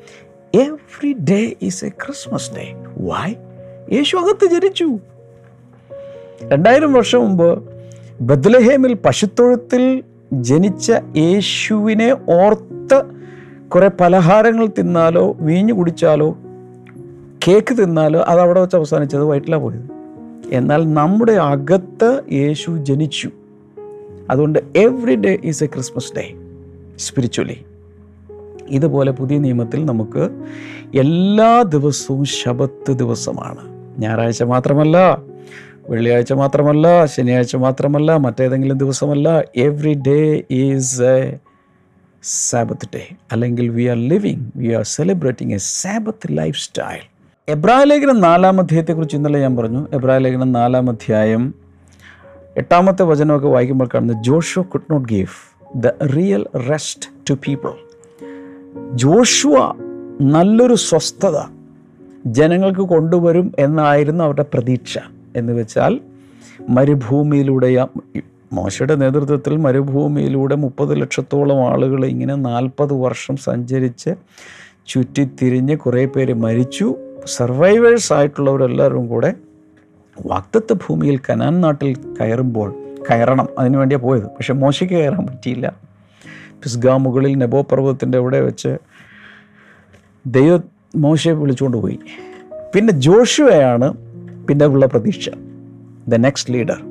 every 0.56 1.14
day 1.30 1.42
is 1.62 1.86
a 1.86 1.90
Christmas 1.90 2.52
day 2.56 2.66
why 2.98 3.36
യേശു 3.96 4.18
അകത്ത് 4.18 4.46
ജനിച്ചു. 4.46 4.88
രണ്ടായിരം 6.52 6.94
വർഷം 6.94 7.20
മുമ്പ് 7.20 7.50
ബദ്ലഹേമിൽ 8.22 8.94
പശുത്തൊഴുത്തിൽ 8.94 10.04
ജനിച്ച 10.34 10.92
യേശുവിനെ 11.18 12.10
ഓർത്ത് 12.14 13.00
കുറേ 13.70 13.90
പലഹാരങ്ങൾ 14.00 14.68
തിന്നാലോ 14.80 15.26
വീഞ്ഞു 15.40 15.74
കുടിച്ചാലോ 15.74 16.30
കേക്ക് 17.48 17.74
തിന്നാലോ 17.78 18.20
അത് 18.20 18.40
അവിടെ 18.40 18.60
വെച്ച് 18.62 18.76
അവസാനിച്ചത് 18.76 19.24
വയറ്റിലാണ് 19.24 19.64
പോയത്. 19.64 19.99
എന്നാൽ 20.52 20.94
നമ്മുടെ 20.94 21.32
അകത്ത് 21.32 22.22
യേശു 22.32 22.78
ജനിച്ചു. 22.78 23.30
അതുകൊണ്ട് 24.30 24.60
every 24.76 25.16
day 25.16 25.40
is 25.44 25.64
a 25.64 25.68
Christmas 25.68 26.16
day 26.18 26.34
spiritually 26.98 27.66
ഇതുപോലെ 28.68 29.12
പുതിയ 29.12 29.38
നിയമത്തിൽ 29.38 29.86
നമുക്ക് 29.86 30.30
എല്ലാ 31.00 31.62
ദിവസവും 31.62 32.26
ശബത്ത് 32.26 32.92
ദിവസമാണ്. 32.92 33.64
ഞായറാഴ്ച 34.00 34.44
മാത്രമല്ല 34.44 35.22
വെള്ളിയാഴ്ച 35.90 36.34
മാത്രമല്ല 36.34 37.06
ശനിയാഴ്ച 37.06 37.56
മാത്രമല്ല 37.56 38.18
മറ്റേതെങ്കിലും 38.18 38.78
ദിവസമല്ല. 38.78 39.44
Every 39.56 39.94
day 39.94 40.44
is 40.52 41.02
a 41.02 41.38
sabbath 42.24 42.88
day 42.96 43.08
അല്ലെങ്കിൽ 43.32 43.70
we 43.70 43.84
are 43.84 43.98
living 43.98 44.46
we 44.56 44.68
are 44.68 44.84
celebrating 44.84 45.54
a 45.54 45.58
sabbath 45.58 46.38
lifestyle 46.60 47.19
എബ്രായ 47.50 47.84
ലേഖനം 47.84 48.22
നാലാം 48.22 48.60
അധ്യായത്തെക്കുറിച്ച് 48.60 49.16
ഇന്നലെ 49.16 49.40
ഞാൻ 49.40 49.56
പറഞ്ഞു. 49.56 49.88
എബ്രായ 49.94 50.18
ലേഖനം 50.18 50.52
നാലാം 50.52 50.90
അധ്യായം 50.90 51.54
എട്ടാമത്തെ 52.58 53.04
വചനമൊക്കെ 53.04 53.48
വായിക്കുമ്പോൾ 53.48 53.90
കാണുന്നത് 53.94 54.24
Joshua 54.24 54.62
could 54.62 54.82
not 54.92 55.10
give 55.10 55.58
the 55.76 55.88
real 55.88 56.46
rest 56.70 57.10
to 57.30 57.34
people 57.34 57.72
Joshua 58.94 59.74
നല്ലൊരു 60.22 60.74
സ്വസ്ഥത 60.74 61.38
ജനങ്ങൾക്ക് 62.26 62.82
കൊണ്ടുവരും 62.82 63.52
എന്നായിരുന്നു 63.60 64.24
അവരുടെ 64.24 64.46
പ്രതീക്ഷ. 64.54 64.98
എന്ന് 65.36 65.54
വെച്ചാൽ 65.54 66.00
മരുഭൂമിയിലൂടെ 66.70 67.88
മോശയുടെ 68.54 68.96
നേതൃത്വത്തിൽ 68.96 69.58
മരുഭൂമിയിലൂടെ 69.58 70.56
മുപ്പത് 70.56 71.02
ലക്ഷത്തോളം 71.02 71.70
ആളുകൾ 71.70 72.06
ഇങ്ങനെ 72.06 72.36
നാൽപ്പത് 72.36 72.94
വർഷം 72.94 73.38
സഞ്ചരിച്ച് 73.38 74.10
ചുറ്റിത്തിരിഞ്ഞ് 74.88 75.78
കുറേ 75.78 76.06
പേര് 76.06 76.34
മരിച്ചു. 76.34 76.96
സർവൈവേഴ്സ് 77.26 78.14
ആയിട്ടുള്ളവരെല്ലാവരും 78.14 79.08
കൂടെ 79.08 79.34
വാക്തത്വ 80.26 80.74
ഭൂമിയിൽ 80.74 81.20
കനാൻ 81.30 81.62
നാട്ടിൽ 81.62 81.96
കയറുമ്പോൾ 82.22 82.76
കയറണം. 83.12 83.48
അതിനു 83.58 83.78
വേണ്ടിയാണ് 83.78 84.04
പോയത്. 84.04 84.24
പക്ഷെ 84.24 84.54
മോശയ്ക്ക് 84.54 84.96
കയറാൻ 84.96 85.28
പറ്റിയില്ല. 85.28 85.74
പിസ്ഗാ 86.64 86.98
മുകളിൽ 86.98 87.36
നെബോ 87.36 87.62
പർവതത്തിന്റെ 87.62 88.18
അവിടെ 88.18 88.42
വെച്ച് 88.42 88.78
ദൈവ 90.28 90.60
മോശയെ 90.96 91.34
വിളിച്ചുകൊണ്ട് 91.34 91.78
പോയി. 91.78 92.00
പിന്നെ 92.76 92.94
ജോഷുവയാണ് 92.94 93.94
പിന്നെ 94.48 94.66
ഉള്ള 94.66 94.86
പ്രതീക്ഷ. 94.86 95.30
The 96.08 96.16
next 96.16 96.54
leader 96.54 96.82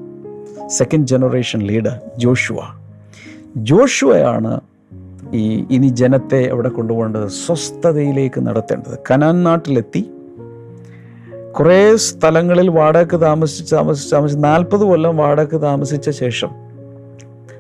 second 0.67 1.07
generation 1.07 1.59
leader 1.59 2.01
Joshua. 2.17 2.57
ജോഷുവയാണ് 3.57 4.61
ഈ 5.33 5.67
ഇനി 5.71 5.89
ജനത്തെ 5.89 6.51
അവിടെ 6.51 6.69
കൊണ്ടുപോകേണ്ടത് 6.69 7.29
സ്വസ്ഥതയിലേക്ക് 7.29 8.47
നടത്തേണ്ടത്. 8.47 8.99
കനാൻ 9.11 9.43
നാട്ടിലെത്തി. 9.45 10.11
കുറേ 11.59 11.97
സ്ഥലങ്ങളിൽ 11.97 12.69
വാടകയ്ക്ക് 12.69 13.21
താമസിച്ച് 13.21 13.75
താമസിച്ച് 13.75 14.15
താമസിച്ച് 14.15 14.45
നാൽപ്പത് 14.45 14.81
കൊല്ലം 14.81 15.17
വാടകയ്ക്ക് 15.17 15.63
താമസിച്ച 15.63 16.11
ശേഷം 16.11 16.49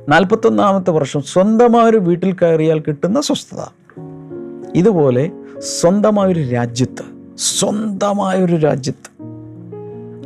നാൽപ്പത്തൊന്നാമത്തെ 0.09 0.91
വർഷം 0.91 1.23
സ്വന്തമായ 1.23 1.85
ഒരു 1.85 1.97
വീട്ടിൽ 1.97 2.33
കയറിയാൽ 2.33 2.79
കിട്ടുന്ന 2.81 3.21
സ്വസ്ഥത. 3.21 3.61
ഇതുപോലെ 4.75 5.31
സ്വന്തമായൊരു 5.59 6.41
രാജ്യത്ത് 6.41 7.05
സ്വന്തമായൊരു 7.39 8.57
രാജ്യത്ത് 8.57 9.11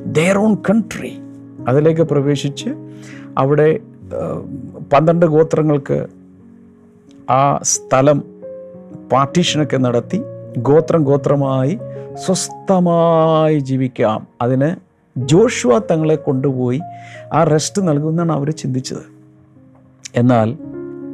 ദെയർ 0.07 0.39
ഓൺ 0.39 0.55
കൺട്രി 0.55 1.19
അതിലേക്ക് 1.69 2.03
പ്രവേശിച്ച് 2.03 2.71
അവിടെ 3.39 3.81
പന്ത്രണ്ട് 4.93 5.27
ഗോത്രങ്ങൾക്ക് 5.27 6.07
ആ 7.31 7.59
സ്ഥലം 7.63 8.19
പാർട്ടീഷനൊക്കെ 9.13 9.77
നടത്തി 9.77 10.23
ഗോത്രം 10.59 11.05
ഗോത്രമായി 11.05 11.79
സ്വസ്ഥമായി 12.17 13.59
ജീവിക്കാം. 13.59 14.27
അതിന് 14.43 14.77
ജോഷുവ 15.17 15.79
തങ്ങളെ 15.79 16.15
കൊണ്ടുപോയി 16.15 16.81
ആ 17.33 17.45
റെസ്റ്റ് 17.45 17.89
നൽകുമെന്നാണ് 17.89 18.33
അവർ 18.33 18.51
ചിന്തിച്ചത്. 18.51 19.13
എന്നാൽ 20.17 20.59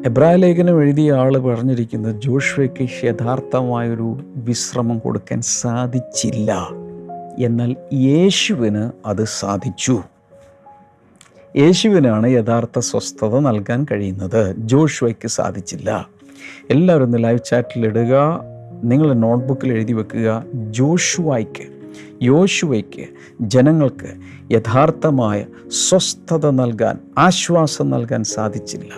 എബ്രായ 0.06 0.36
ലേഖനം 0.36 0.82
എഴുതിയ 0.82 1.12
ആൾ 1.12 1.38
പറഞ്ഞിരിക്കുന്നത് 1.38 2.20
ജോഷുവയ്ക്ക് 2.20 3.06
യഥാർത്ഥമായൊരു 3.06 4.20
വിശ്രമം 4.36 4.98
കൊടുക്കാൻ 4.98 5.42
സാധിച്ചില്ല. 5.42 6.68
എന്നാൽ 7.38 7.76
യേശുവിന് 7.94 8.90
അത് 9.06 9.24
സാധിച്ചു. 9.24 10.02
യേശുവിനാണ് 11.56 12.28
യഥാർത്ഥ 12.28 12.78
സ്വസ്ഥത 12.78 13.38
നൽകാൻ 13.38 13.86
കഴിയുന്നത്. 13.92 14.54
ജോഷുവയ്ക്ക് 14.58 15.28
സാധിച്ചില്ല. 15.28 16.08
എല്ലാവരും 16.70 17.04
ഒന്ന് 17.04 17.24
ലൈവ് 17.24 17.38
ചാറ്റിൽ 17.46 17.86
നിങ്ങൾ 18.84 19.12
നോട്ട്ബുക്കിൽ 19.12 19.72
എഴുതി 19.72 19.92
വെക്കുക 19.92 20.44
ജോഷുവായ്ക്ക് 20.54 21.78
യോശുവയ്ക്ക് 22.22 23.06
ജനങ്ങൾക്ക് 23.40 24.14
യഥാർത്ഥമായ 24.52 25.44
സ്വസ്ഥത 25.68 26.50
നൽകാൻ 26.50 26.98
ആശ്വാസം 27.18 27.90
നൽകാൻ 27.90 28.24
സാധിച്ചില്ല. 28.24 28.90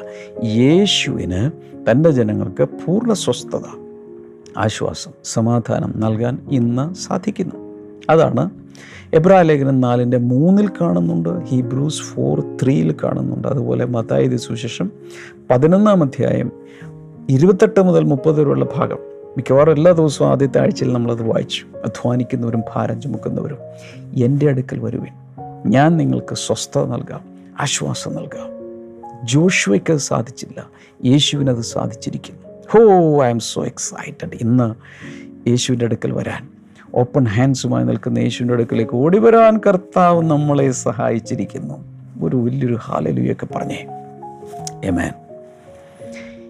യേശുവിന് 0.47 1.51
തന്റെ 1.91 2.11
ജനങ്ങൾക്ക് 2.11 2.65
പൂർണ 2.65 3.13
സ്വസ്ഥത 3.13 3.63
ആശ്വാസം 4.59 5.13
സമാധാനം 5.25 5.93
നൽകാൻ 5.97 6.39
ഇന്ന് 6.51 6.95
സാധിക്കുന്നു. 6.95 7.55
അതാണ് 8.11 8.51
എബ്രാ 9.15 9.43
ലേഖനം 9.43 9.81
നാലിന്റെ 9.81 10.17
മൂന്നിൽ 10.17 10.69
കാണുന്നുണ്ട് 10.69 11.45
ഹീബ്രൂസ് 11.45 12.03
ഫോർ 12.03 12.57
ത്രീയിൽ 12.63 12.95
കാണുന്നുണ്ട്. 13.05 13.49
അതുപോലെ 13.49 13.85
മതായത് 13.85 14.37
സുശേഷം 14.37 14.91
പതിനൊന്നാം 15.51 16.03
അധ്യായം 16.03 16.53
ഇരുപത്തെട്ട് 17.31 17.83
മുതൽ 17.83 18.05
മുപ്പത് 18.05 18.41
വരെയുള്ള 18.41 18.67
ഭാഗം. 18.77 18.99
മിക്കവാറും 19.37 19.73
എല്ലാ 19.73 19.93
ദിവസവും 19.93 20.29
ആദ്യത്തെ 20.29 20.61
ആഴ്ചയിൽ 20.61 20.93
നമ്മളത് 20.93 21.23
വായിച്ചു. 21.23 21.65
അധ്വാനിക്കുന്നവരും 21.85 22.63
ഭാരം 22.75 23.01
ചുമക്കുന്നവരും 23.01 23.59
എന്റെ 24.25 24.49
അടുക്കൽ 24.49 24.79
വരുവിൻ. 24.79 25.13
ഞാൻ 25.67 25.97
നിങ്ങൾക്ക് 25.97 26.35
സ്വസ്ഥത 26.35 26.85
നൽകാം 26.85 27.21
ആശ്വാസം 27.61 28.15
നൽകാം. 28.15 28.51
ജോഷുവയ്ക്ക് 29.27 29.91
അത് 29.91 29.99
സാധിച്ചില്ല. 29.99 30.67
യേശുവിനത് 31.05 31.61
സാധിച്ചിരിക്കുന്നു. 31.61 32.49
ഹോ 32.71 33.25
ഐ 33.25 33.31
എം 33.31 33.39
സോ 33.39 33.65
എക്സൈറ്റഡ്. 33.65 34.31
ഇന്ന് 34.41 34.75
യേശുവിന്റെ 35.49 35.85
അടുക്കൽ 35.85 36.13
വരാൻ 36.13 36.49
ഓപ്പൺ 36.95 37.25
ഹാൻഡ്സുമായി 37.25 37.85
നിൽക്കുന്ന 37.85 38.19
യേശുവിന്റെ 38.19 38.55
അടുക്കലേക്ക് 38.55 38.97
ഓടി 38.97 39.19
വരാൻ 39.19 39.61
കർത്താവ് 39.67 40.23
നമ്മളെ 40.23 40.71
സഹായിച്ചിരിക്കുന്നു. 40.71 41.75
ഒരു 42.25 42.37
വലിയൊരു 42.37 42.79
ഹാലലുയൊക്കെ 42.81 43.47
പറഞ്ഞേ. 43.47 43.87
എമേൻ 44.85 45.13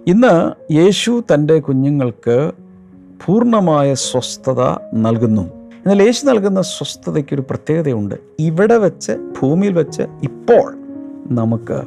ഇന്ന് 0.07 0.51
യേശു 0.73 1.25
തന്റെ 1.35 1.61
കുഞ്ഞുങ്ങൾക്ക് 1.61 2.53
പൂർണമായ 3.27 3.95
സ്വസ്ഥത 3.95 4.61
നൽകുന്നു. 4.95 5.43
എന്നാൽ 5.43 6.03
യേശു 6.03 6.27
നൽകുന്ന 6.27 6.63
സ്വസ്ഥതയ്ക്ക് 6.63 7.35
ഒരു 7.35 7.43
പ്രത്യേകതയുണ്ട്. 7.43 8.15
ഇവിടെ 8.39 8.77
വെച്ച് 8.77 9.13
ഭൂമിയിൽ 9.13 9.73
വെച്ച് 9.73 10.03
ഇപ്പോൾ 10.03 10.75
നമുക്ക് 11.31 11.83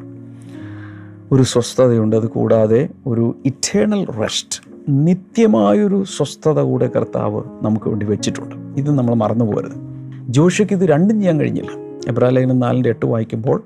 ഒരു 1.32 1.44
സ്വസ്ഥതയുണ്ട്. 1.44 2.16
അത് 2.16 2.28
കൂടാതെ 2.28 2.90
ഒരു 3.08 3.36
ഇറ്റേണൽ 3.46 4.06
റെസ്റ്റ് 4.06 4.62
നിത്യമായൊരു 4.90 6.04
സ്വസ്ഥത 6.04 6.60
കൂടെ 6.60 6.90
കർത്താവ് 6.96 7.44
നമുക്ക് 7.62 7.90
വേണ്ടി 7.90 8.06
വെച്ചിട്ടുണ്ട്. 8.06 8.80
ഇത് 8.80 8.92
നമ്മൾ 8.92 9.16
മറന്നു 9.16 9.46
പോകരുത് 9.46 9.72
ജോഷിക്ക് 10.30 10.74
ഇത് 10.74 10.86
രണ്ടും 10.86 11.20
ചെയ്യാൻ 11.20 11.40
കഴിഞ്ഞില്ല. 11.40 11.72
എബ്രാലേഖനം 12.08 12.60
നാലിന്റെ 12.60 12.90
എട്ട് 12.90 13.06
വായിക്കുമ്പോൾ 13.06 13.64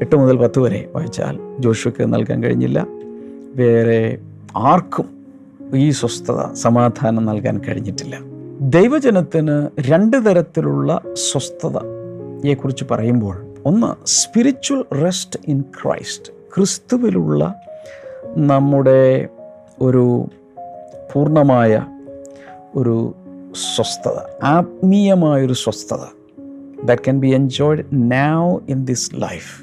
എട്ട് 0.00 0.16
മുതൽ 0.16 0.36
പത്ത് 0.36 0.58
വരെ 0.58 0.90
വായിച്ചാൽ 0.94 1.38
ജോഷുക്ക് 1.58 2.14
നൽകാൻ 2.14 2.42
കഴിഞ്ഞില്ല. 2.42 2.86
വേറെ 3.54 4.18
ആർക്കും 4.56 5.19
ഈ 5.74 5.90
സ്വസ്ഥത 5.90 6.52
സമാധാനം 6.52 7.24
നൽകാൻ 7.24 7.58
കഴിഞ്ഞിട്ടില്ല. 7.58 8.18
ദൈവജനത്തിന് 8.60 9.68
രണ്ട് 9.80 10.16
തരത്തിലുള്ള 10.16 11.00
സ്വസ്ഥതയെക്കുറിച്ച് 11.12 12.84
പറയുമ്പോൾ 12.90 13.54
ഒന്ന് 13.64 14.06
സ്പിരിച്വൽ 14.06 14.84
റെസ്റ്റ് 15.04 15.40
ഇൻ 15.48 15.60
ക്രൈസ്റ്റ് 15.60 16.32
ക്രിസ്തുവിലുള്ള 16.56 17.54
നമ്മുടെ 18.36 19.28
ഒരു 19.80 20.28
പൂർണമായ 21.14 21.86
ഒരു 22.76 23.14
സ്വസ്ഥത 23.76 24.44
ആത്മീയമായൊരു 24.44 25.52
സ്വസ്ഥത 25.52 26.04
that 26.84 27.02
can 27.02 27.20
be 27.20 27.26
enjoyed 27.26 27.84
now 27.92 28.60
in 28.68 28.84
this 28.84 29.10
life 29.14 29.62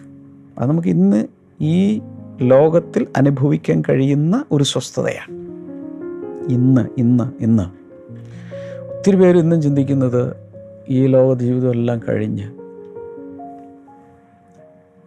അത് 0.60 0.70
നമുക്ക് 0.70 0.88
ഇന്ന് 0.88 1.26
ഈ 1.62 2.02
ലോകത്തിൽ 2.42 3.08
അനുഭവിക്കാൻ 3.18 3.84
കഴിയുന്ന 3.90 4.46
ഒരു 4.52 4.64
സ്വസ്ഥതയാണ്. 4.64 5.48
ഇന്ന് 6.50 6.88
ഇന്ന് 6.98 7.44
ഇന്ന്. 7.44 7.64
ഒത്തിരി 8.88 9.16
പേര് 9.16 9.38
ഇന്നും 9.38 9.62
ചിന്തിക്കുന്നത് 9.62 10.36
ഈ 10.90 11.08
ലോക 11.08 11.34
ജീവിതമെല്ലാം 11.34 12.02
കഴിഞ്ഞ് 12.10 12.48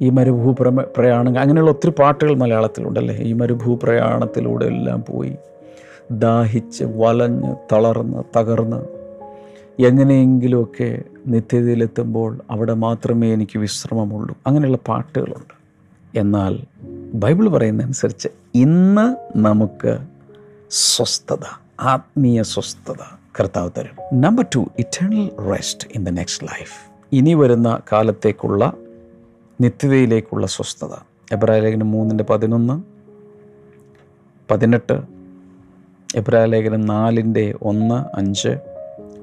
ഈ 0.03 0.11
മരുഭൂ 0.11 0.53
പ്രയാണം 0.97 1.39
അങ്ങനെയുള്ള 1.39 1.71
ഒത്തിരി 1.71 1.93
പാട്ടുകൾ 1.99 2.37
മലയാളത്തിലുണ്ടല്ലേ? 2.37 3.17
ഈ 3.17 3.33
മരുഭൂ 3.33 3.77
പ്രയാണത്തിലൂടെ 3.77 4.67
എല്ലാം 4.67 5.05
പോയി 5.09 5.37
ദാഹിച്ച് 6.11 6.85
വലഞ്ഞ് 6.85 7.57
തളർന്ന് 7.73 8.39
തകർന്ന് 8.39 8.85
എങ്ങനെയെങ്കിലുമൊക്കെ 9.83 11.03
നിത്യതയിലെത്തുമ്പോൾ 11.27 12.39
അവിടെ 12.51 12.75
മാത്രമേ 12.75 13.33
എനിക്ക് 13.33 13.59
വിശ്രമമുള്ളൂ. 13.59 14.37
അങ്ങനെയുള്ള 14.47 14.79
പാട്ടുകളുണ്ട്. 14.89 15.61
എന്നാൽ 16.19 16.59
ബൈബിൾ 17.15 17.49
പറയുന്നതനുസരിച്ച് 17.49 18.29
ഇന്ന് 18.55 19.39
നമുക്ക് 19.39 19.99
സ്വസ്ഥത 20.71 21.45
ആത്മീയ 21.81 22.43
സ്വസ്ഥത 22.43 23.19
കർത്താവ് 23.41 23.71
തരും. 23.79 24.21
Number 24.21 24.47
two 24.55 24.67
eternal 24.79 25.31
rest 25.51 25.89
in 25.95 26.05
the 26.05 26.09
next 26.09 26.47
life 26.47 26.91
ഇനി 27.13 27.35
വരുന്ന 27.35 27.81
കാലത്തേക്കുള്ള 27.93 28.73
നിത്യതയിലേക്കുള്ള 29.61 30.47
സ്വസ്ഥത. 30.47 30.95
ലേഖനം 31.59 31.91
മൂന്നിന്റെ 31.91 32.25
പതിനൊന്ന് 32.25 32.83
പതിനെട്ട് 34.51 35.03
ലേഖനം 36.45 36.81
നാലിന്റെ 36.81 37.55
ഒന്ന് 37.63 38.17
അഞ്ച് 38.17 38.59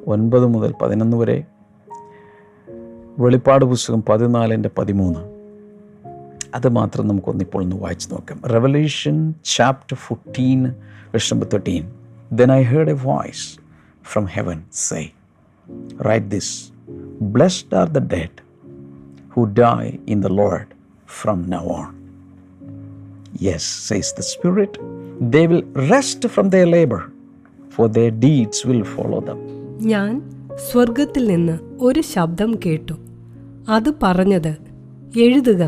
ഒൻപത് 0.08 0.46
മുതൽ 0.46 0.74
പതിനൊന്ന് 0.82 1.18
വരെ. 1.18 1.44
വെളിപ്പാട് 3.20 3.66
പുസ്തകം 3.66 4.04
പതിനാലിന്റെ 4.04 4.70
പതിമൂന്ന്. 4.78 5.37
അത് 6.58 6.68
മാത്രം 6.80 7.08
നമുക്കൊന്നിപ്പോൾ 7.12 7.62
ഒന്ന് 7.66 7.78
വായിച്ചു 7.86 8.08
നോക്കാം 8.14 8.40
Revelation 8.56 9.18
chapter 9.56 9.98
fifteen 10.08 10.62
verse 11.12 11.32
number 11.32 11.46
13. 11.48 11.86
Then 12.32 12.50
I 12.50 12.64
heard 12.64 12.90
a 12.90 12.96
voice 12.96 13.44
from 14.04 14.28
heaven 14.28 14.66
say, 14.80 15.04
Write 15.98 16.30
this 16.30 16.50
Blessed 17.34 17.74
are 17.74 17.88
the 17.88 18.04
dead 18.16 18.34
who 19.30 19.46
die 19.48 20.00
in 20.06 20.22
the 20.22 20.30
Lord 20.32 20.68
from 21.10 21.46
now 21.48 21.66
on. 21.80 21.92
Yes, 23.40 23.64
says 23.88 24.14
the 24.14 24.24
Spirit, 24.24 24.78
they 25.34 25.48
will 25.48 25.64
rest 25.92 26.28
from 26.28 26.50
their 26.50 26.66
labor, 26.68 27.02
for 27.70 27.88
their 27.90 28.12
deeds 28.20 28.66
will 28.66 28.86
follow 28.96 29.22
them. 29.22 29.40
ഞാൻ 29.86 30.12
സ്വർഗത്തിൽ 30.68 31.24
നിന്ന് 31.28 31.56
ഒരു 31.80 32.02
ശബ്ദം 32.14 32.52
കേട്ടു 32.66 32.96
അത് 33.68 33.90
പറഞ്ഞത് 34.04 34.54
എഴുതുക 35.26 35.64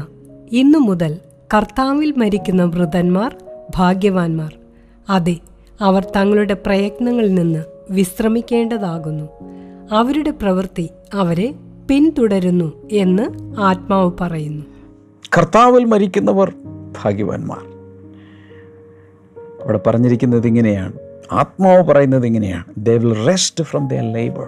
ഇന്നു 0.51 0.79
മുതൽ 0.79 1.17
കർത്താവിൽ 1.53 2.13
മരിക്കുന്ന 2.17 2.63
വൃതന്മാർ 2.63 3.35
ഭാഗ്യവാന്മാർ. 3.75 4.53
അതെ 5.09 5.35
അവർ 5.81 6.07
തങ്ങളുടെ 6.15 6.53
പ്രയത്നങ്ങളിൽ 6.53 7.35
നിന്ന് 7.35 7.63
വിശ്രമിക്കേണ്ടതാകുന്നു. 7.91 9.29
അവരുടെ 9.91 10.31
പ്രവൃത്തി 10.31 10.89
അവരെ 11.13 11.53
പിന്തുടരുന്നു 11.89 12.89
എന്ന് 12.91 13.55
ആത്മാവ് 13.59 14.11
പറയുന്നു. 14.21 14.65
കർത്താവിൽ 15.37 15.85
മരിക്കുന്നവർ 15.85 16.53
ഭാഗ്യവാന്മാർ. 17.01 17.59
അവിടെ 19.63 19.79
പറഞ്ഞിരിക്കുന്നത് 19.87 20.47
ഇങ്ങനെയാണ്. 20.47 20.93
ആത്മാവ് 21.31 21.83
പറയുന്നത് 21.83 22.25
ഇങ്ങനെയാണ്. 22.25 22.63
They 22.77 22.97
will 22.97 23.25
rest 23.27 23.63
from 23.63 23.87
the 23.87 23.93
labour 23.93 24.47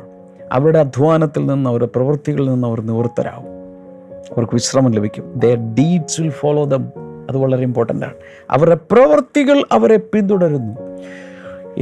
അവരുടെ 0.51 0.79
അധ്വാനത്തിൽ 0.79 1.45
നിന്ന് 1.45 1.69
അവരുടെ 1.69 1.89
പ്രവൃത്തികളിൽ 1.95 2.49
നിന്ന് 2.49 2.67
അവർ 2.67 2.81
നിവൃത്തരാകും 2.81 3.50
അവർക്ക് 4.29 4.53
വിശ്രമം 4.53 4.91
ലഭിക്കും. 4.91 5.33
The 5.35 5.45
deeds 5.45 6.21
will 6.21 6.29
follow 6.29 6.63
them 6.63 6.85
അത് 7.29 7.37
വളരെ 7.37 7.63
ഇമ്പോർട്ടന്റ് 7.63 8.05
ആണ്. 8.05 8.13
അവരുടെ 8.49 8.77
പ്രവൃത്തികൾ 8.91 9.63
അവരെ 9.71 9.97
പിന്തുടരുന്നു. 9.97 10.75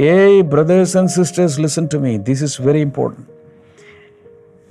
Hey 0.00 0.40
brothers 0.40 0.98
and 0.98 1.08
sisters 1.08 1.60
listen 1.60 1.88
to 1.94 1.98
me 1.98 2.16
this 2.16 2.44
is 2.44 2.62
very 2.62 2.78
important 2.78 3.40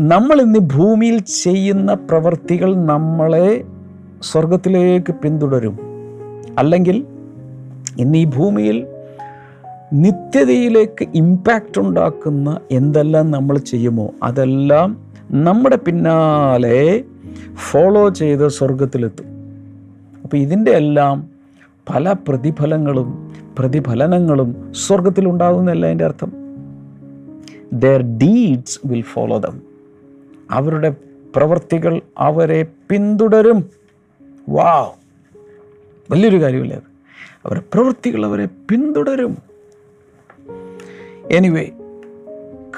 നമ്മൾ 0.01 0.41
ഇന്ന് 0.41 0.60
ഭൂമിയിൽ 0.60 1.19
ചെയ്യുന്ന 1.19 1.93
പ്രവൃത്തികൾ 1.93 2.75
നമ്മളെ 2.75 3.63
സ്വർഗത്തിലേക്ക് 4.21 5.13
പിന്തുടരും. 5.13 5.79
അല്ലെങ്കിൽ 6.58 7.05
ഇന്ന് 7.97 8.17
ഈ 8.17 8.25
ഭൂമിയിൽ 8.25 8.88
നിത്യതയിലേക്ക് 9.93 11.08
ഇമ്പാക്റ്റ് 11.15 11.82
ഉണ്ടാക്കുന്ന 11.82 12.60
എന്തെല്ലാം 12.71 13.32
നമ്മൾ 13.32 13.58
ചെയ്യുമോ? 13.58 14.10
അതെല്ലാം 14.23 15.05
നമ്മുടെ 15.32 15.75
പിന്നാലെ 15.75 17.03
ഫോളോ 17.55 18.10
ചെയ്ത് 18.10 18.47
സ്വർഗത്തിലെത്തും 18.47 19.25
അപ്പോൾ 20.23 20.38
ഇതിന്റെ 20.38 20.71
എല്ലാം 20.71 21.29
പല 21.89 22.15
പ്രതിഫലങ്ങളും 22.27 23.36
പ്രതിഫലനങ്ങളും 23.60 24.73
സ്വർഗത്തിലുണ്ടാകുന്നല്ല 24.73 25.86
എന്റെ 25.86 26.05
അർത്ഥം. 26.05 26.32
Their 27.73 28.01
deeds 28.01 28.79
will 28.86 29.01
follow 29.01 29.38
them 29.38 29.62
അവരുടെ 30.51 30.95
പ്രവൃത്തികൾ 31.36 32.01
അവരെ 32.17 32.65
പിന്തുടരും. 32.89 33.69
വാവ് 34.49 34.91
വലിയൊരു 36.12 36.41
കാര്യമില്ല 36.41 36.73
അത്? 36.73 36.84
അവരുടെ 37.45 37.63
പ്രവൃത്തികൾ 37.73 38.25
അവരെ 38.25 38.45
പിന്തുടരും. 38.45 39.38
എനിവേ 41.32 41.69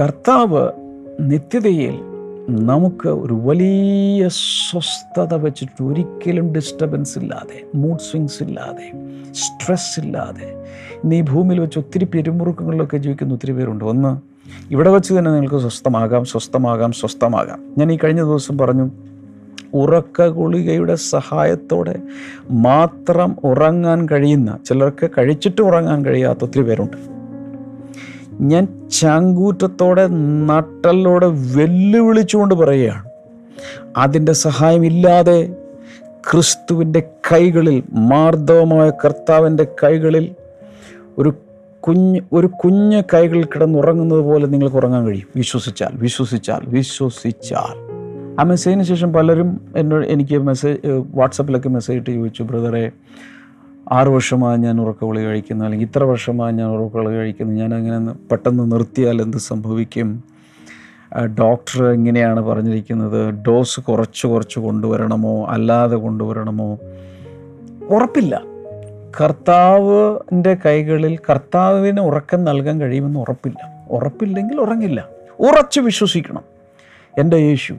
കർത്താവ് 0.01 0.71
നിത്യതയിൽ 1.19 2.10
നമുക്ക് 2.49 3.09
ഒരു 3.09 3.33
വലിയ 3.33 4.27
സ്വസ്ഥത 4.27 5.33
വെച്ചിട്ട് 5.33 5.83
ഒരിക്കലും 5.83 6.53
ഡിസ്റ്റർബൻസ് 6.53 7.19
ഇല്ലാതെ 7.19 7.65
മൂഡ് 7.75 7.99
സ്വിങ്സ് 7.99 8.43
ഇല്ലാതെ 8.43 8.91
സ്ട്രെസ് 9.31 9.99
ഇല്ലാതെ. 9.99 10.63
ഇന്ന് 11.03 11.15
ഈ 11.15 11.21
ഭൂമിയിൽ 11.21 11.59
വെച്ച് 11.59 11.79
ഒത്തിരി 11.79 12.05
പെരുമുറുക്കങ്ങളിലൊക്കെ 12.05 12.97
ജീവിക്കുന്ന 12.97 13.33
ഒത്തിരി 13.33 13.51
പേരുണ്ട്. 13.51 13.83
ഒന്ന് 13.83 14.17
ഇവിടെ 14.73 14.89
വെച്ച് 14.89 15.13
തന്നെ 15.13 15.31
നിങ്ങൾക്ക് 15.31 15.57
സ്വസ്ഥമാകാം 15.57 16.25
സ്വസ്ഥമാകാം 16.25 16.91
സ്വസ്ഥമാകാം. 16.91 17.59
ഞാൻ 17.77 17.91
ഈ 17.91 17.97
കഴിഞ്ഞ 18.03 18.21
ദിവസം 18.21 18.57
പറഞ്ഞു 18.57 18.89
ഉറക്ക 19.73 20.27
ഗുളികയുടെ 20.27 20.95
സഹായത്തോടെ 20.95 21.95
മാത്രം 22.51 23.35
ഉറങ്ങാൻ 23.43 24.09
കഴിയുന്ന 24.09 24.59
ചിലർക്ക് 24.65 25.09
കഴിച്ചിട്ട് 25.17 25.61
ഉറങ്ങാൻ 25.61 26.05
കഴിയാത്ത 26.05 26.43
ഒത്തിരി 26.43 26.63
പേരുണ്ട്. 26.63 27.10
ഞാൻ 28.41 28.89
ചാങ്കൂറ്റത്തോടെ 28.89 30.07
നട്ടലോടെ 30.45 31.27
വെല്ലുവിളിച്ചുകൊണ്ട് 31.27 32.55
പറയുകയാണ്. 32.55 33.09
അതിന്റെ 33.97 34.33
സഹായമില്ലാതെ 34.33 35.55
ക്രിസ്തുവിന്റെ 36.31 37.03
കൈകളിൽ 37.31 37.83
മാർദ്ദവമായ 37.93 38.89
കർത്താവിന്റെ 38.89 39.67
കൈകളിൽ 39.83 40.35
ഒരു 41.17 41.33
കുഞ്ഞ് 41.79 42.19
ഒരു 42.33 42.47
കുഞ്ഞ് 42.47 43.03
കൈകളിൽ 43.13 43.45
കിടന്നുറങ്ങുന്നത് 43.45 44.19
പോലെ 44.19 44.47
നിങ്ങൾക്ക് 44.47 44.75
ഉറങ്ങാൻ 44.75 45.05
കഴിയും. 45.05 45.27
വിശ്വസിച്ചാൽ 45.35 45.89
വിശ്വസിച്ചാൽ 45.93 46.61
വിശ്വസിച്ചാൽ. 46.67 47.91
ആ 48.39 48.43
മെസ്സേജിന് 48.43 48.83
ശേഷം 48.83 49.13
പലരും 49.13 49.61
എന്നോട് 49.75 50.05
എനിക്ക് 50.05 50.37
മെസ്സേജ് 50.37 50.79
വാട്സപ്പിലൊക്കെ 51.13 51.69
മെസ്സേജ് 51.69 51.99
ഇട്ട് 51.99 52.09
ചോദിച്ചു 52.09 52.43
ബ്രദറെ 52.43 52.91
ആറ് 53.91 54.07
വർഷമായി 54.07 54.57
ഞാൻ 54.57 54.81
ഉറക്കവിളി 54.81 55.19
കഴിക്കുന്നു 55.19 55.65
അല്ലെങ്കിൽ 55.65 55.87
ഇത്ര 55.87 56.03
വർഷമായി 56.03 56.53
ഞാൻ 56.53 56.69
ഉറക്കവിളി 56.69 57.09
കഴിക്കുന്നു. 57.09 57.53
ഞാൻ 57.53 57.73
അങ്ങനെ 57.73 57.99
പെട്ടെന്ന് 58.31 58.71
നിർത്തിയാൽ 58.71 59.21
എന്ത് 59.21 59.37
സംഭവിക്കും? 59.37 60.23
ഡോക്ടർ 61.39 61.85
എങ്ങനെയാണ് 61.85 62.39
പറഞ്ഞിരിക്കുന്നത്. 62.39 63.33
ഡോസ് 63.47 63.79
കുറച്ച് 63.79 64.27
കുറച്ച് 64.27 64.59
കൊണ്ടുവരണമോ? 64.59 65.45
അല്ലാതെ 65.45 65.95
കൊണ്ടുവരണമോ? 65.95 66.79
ഉറപ്പില്ല. 67.89 68.41
കർത്താവിന്റെ 69.21 70.57
കൈകളിൽ 70.65 71.17
കർത്താവിന് 71.29 71.99
ഉറക്കം 71.99 72.43
നൽകാൻ 72.43 72.81
കഴിയുമെന്ന് 72.81 73.19
ഉറപ്പില്ല. 73.19 73.87
ഉറപ്പില്ലെങ്കിൽ 73.89 74.61
ഉറങ്ങില്ല. 74.61 75.07
ഉറച്ച് 75.39 75.79
വിശ്വസിക്കണം. 75.79 76.41
എന്റെ 77.19 77.37
യേശു 77.37 77.75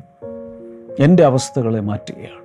എന്റെ 0.99 1.25
അവസ്ഥകളെ 1.25 1.81
മാറ്റുകയാണ്. 1.81 2.42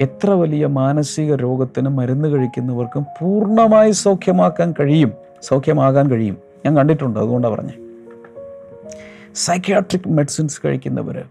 എത്ര 0.00 0.30
വലിയ 0.30 0.66
മാനസിക 0.66 1.34
രോഗത്തിന് 1.34 1.88
മരുന്ന് 1.88 2.28
കഴിക്കുന്നവർക്കും 2.28 3.06
പൂർണമായി 3.20 3.90
സൗഖ്യമാക്കാൻ 3.90 4.74
കഴിയും. 4.80 5.12
സൗഖ്യമാകാൻ 5.42 6.10
കഴിയും. 6.10 6.36
ഞാൻ 6.66 6.76
കണ്ടിട്ടുണ്ട്. 6.76 7.18
അതുകൊണ്ടാണ് 7.18 7.54
പറഞ്ഞത് 7.54 7.74
സൈക്യാട്രിക് 9.34 10.08
മെഡിസിൻസ് 10.08 10.60
കഴിക്കുന്നവർ 10.64 11.24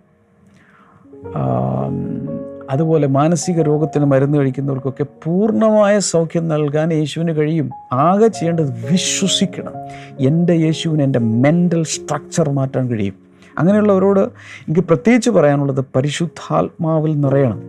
അതുപോലെ 2.69 3.08
മാനസിക 3.08 3.62
രോഗത്തിന് 3.62 4.05
മരുന്ന് 4.05 4.38
കഴിക്കുന്നവർക്കൊക്കെ 4.38 5.05
പൂർണമായ 5.23 5.99
സൗഖ്യം 5.99 6.47
നൽകാൻ 6.47 6.93
യേശുവിന് 6.93 7.36
കഴിയും. 7.36 7.69
ആകെ 7.93 8.27
ചെയ്യേണ്ടത് 8.27 8.91
വിശ്വസിക്കണം. 8.91 9.73
എന്റെ 10.19 10.53
യേശുവിന് 10.53 11.03
എന്റെ 11.03 11.19
മെന്റൽ 11.19 11.84
സ്ട്രക്ചർ 11.84 12.49
മാറ്റാൻ 12.49 12.89
കഴിയും. 12.89 13.29
അങ്ങനെയുള്ളവരോട് 13.60 14.19
എനിക്ക് 14.19 14.80
പ്രത്യേകിച്ച് 14.80 15.30
പറയാനുള്ളത് 15.30 15.86
പരിശുദ്ധാത്മാവിൽ 15.95 17.19
നിറയണം. 17.19 17.63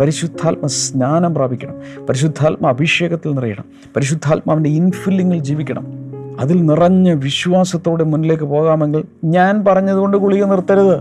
പരിശുദ്ധാത്മ 0.00 0.66
സ്നാനം 0.66 1.34
പ്രാപിക്കണം. 1.34 2.06
പരിശുദ്ധാത്മ 2.06 2.66
അഭിഷേകത്തിൽ 2.66 3.34
നിറയണം. 3.34 3.64
പരിശുദ്ധാത്മാവിന്റെ 3.96 4.70
ഇൻഫില്ലിങ്ങിൽ 4.70 5.38
ജീവിക്കണം. 5.38 5.86
അതിൽ 6.40 6.66
നിറഞ്ഞ 6.66 7.12
വിശ്വാസത്തോടെ 7.12 8.04
മുന്നിലേക്ക് 8.04 8.44
പോകാമെങ്കിൽ 8.44 9.04
ഞാൻ 9.24 9.64
പറഞ്ഞതുകൊണ്ട് 9.64 10.16
ഗുളിക 10.16 10.44
നിർത്തരുത്. 10.44 11.00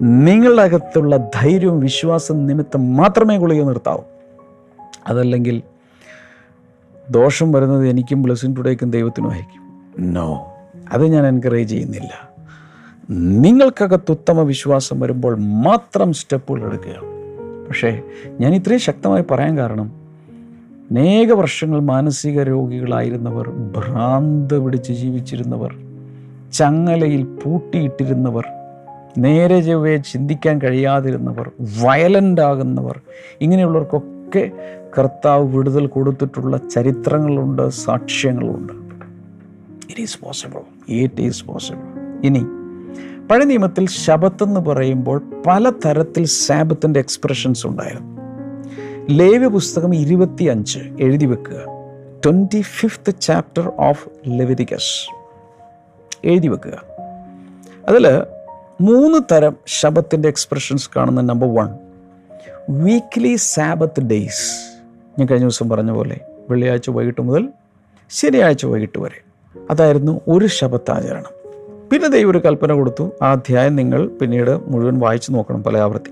നിങ്ങളുടെ 0.00 0.62
അകത്തുള്ള 0.62 1.16
ധൈര്യവും 1.16 1.80
വിശ്വാസം 1.80 2.46
നിമിത്തം 2.46 2.96
മാത്രമേ 2.96 3.38
ഗുളിക 3.38 3.62
നിർത്താവൂ. 3.62 4.02
അതല്ലെങ്കിൽ 5.06 5.62
ദോഷം 7.10 7.52
വരുന്നത് 7.52 7.88
എനിക്കും 7.88 8.22
ബ്ലസ്സിംഗ് 8.22 8.56
ടുഡേക്കും 8.56 8.90
ദൈവത്തിനുമായിരിക്കും 8.90 9.62
നോ 10.12 10.52
അത് 10.92 11.06
ഞാൻ 11.06 11.26
എൻകറേജ് 11.26 11.70
ചെയ്യുന്നില്ല. 11.70 12.33
നിങ്ങൾക്കകത്ത് 13.10 14.10
ഉത്തമ 14.10 14.40
വിശ്വാസം 14.40 15.00
വരുമ്പോൾ 15.00 15.36
മാത്രം 15.38 16.12
സ്റ്റെപ്പുകൾ 16.12 16.66
എടുക്കുക. 16.66 16.94
പക്ഷേ 17.68 18.02
ഞാൻ 18.40 18.54
ഇത്രയും 18.54 18.80
ശക്തമായി 18.80 19.24
പറയാൻ 19.30 19.58
കാരണം 19.58 19.92
അനേക 20.90 21.32
വർഷങ്ങൾ 21.32 21.80
മാനസിക 21.80 22.42
രോഗികളായിരുന്നവർ 22.42 23.48
ഭ്രാന്ത് 23.50 24.64
പിടിച്ച് 24.64 24.92
ജീവിച്ചിരുന്നവർ 24.92 25.76
ചങ്ങലയിൽ 26.52 27.22
പൂട്ടിയിട്ടിരുന്നവർ 27.22 28.46
നേരെ 29.18 29.60
ചൊവ്വയെ 29.60 29.96
ചിന്തിക്കാൻ 29.96 30.60
കഴിയാതിരുന്നവർ 30.62 31.50
വയലന്റ് 31.60 32.40
ആകുന്നവർ 32.40 33.00
ഇങ്ങനെയുള്ളവർക്കൊക്കെ 33.40 34.50
കർത്താവ് 34.98 35.56
വിടുതൽ 35.56 35.86
കൊടുത്തിട്ടുള്ള 35.86 36.56
ചരിത്രങ്ങളുണ്ട് 36.56 37.68
സാക്ഷ്യങ്ങളുണ്ട്. 37.68 38.72
It 39.90 40.00
is 40.00 40.18
possible 40.24 40.60
it 40.88 41.20
is 41.20 41.44
possible 41.44 41.82
ഇനി 42.26 42.44
പഴയ 43.30 43.44
നിയമത്തിൽ 43.44 43.88
ശബത്ത് 43.88 44.42
എന്ന് 44.42 44.60
പറയുമ്പോൾ 44.60 45.22
പലതരത്തിൽ 45.46 46.24
സാബത്തിന്റെ 46.24 47.00
എക്സ്പ്രഷൻസ് 47.00 47.66
ഉണ്ടായിരുന്നു. 47.66 48.20
ലേവ്യ 49.10 49.46
പുസ്തകം 49.46 49.94
ഇരുപത്തി 49.94 50.44
അഞ്ച് 50.44 50.78
എഴുതി 51.00 51.26
വെക്കുക. 51.26 51.60
Twenty 52.24 52.60
fifth 52.60 53.20
chapter 53.20 53.72
of 53.78 54.08
Leviticus 54.26 55.10
എഴുതി 56.24 56.48
വെക്കുക. 56.48 56.82
അതിൽ 57.88 58.08
മൂന്ന് 58.80 59.34
തരം 59.34 59.56
ശബത്തിന്റെ 59.66 60.28
എക്സ്പ്രഷൻസ് 60.28 60.90
കാണുന്ന 60.96 61.20
number 61.20 61.54
one 61.54 61.68
weekly 62.70 63.36
sabbath 63.36 64.00
days 64.00 64.76
ഞാൻ 65.18 65.28
കഴിഞ്ഞ 65.28 65.44
ദിവസം 65.44 65.68
പറഞ്ഞ 65.68 65.90
പോലെ 65.90 66.20
വെള്ളിയാഴ്ച 66.50 66.90
വൈകിട്ട് 66.90 67.20
മുതൽ 67.20 67.48
ശനിയാഴ്ച 68.10 68.66
വൈകിട്ട് 68.66 68.98
വരെ. 68.98 69.24
അതായിരുന്നു 69.70 70.20
ഒരു 70.28 70.46
ശബത്താചരണം. 70.46 71.33
പിന്നെ 71.94 72.08
ദൈവം 72.08 72.30
ഒരു 72.30 72.38
കൽപ്പന 72.38 72.72
കൊടുത്തു. 72.72 73.12
ആ 73.22 73.32
അധ്യായം 73.32 73.76
നിങ്ങൾ 73.76 74.08
പിന്നീട് 74.08 74.60
മുഴുവൻ 74.66 74.98
വായിച്ചു 74.98 75.32
നോക്കണം 75.32 75.62
പല 75.62 75.78
ആവർത്തി. 75.78 76.10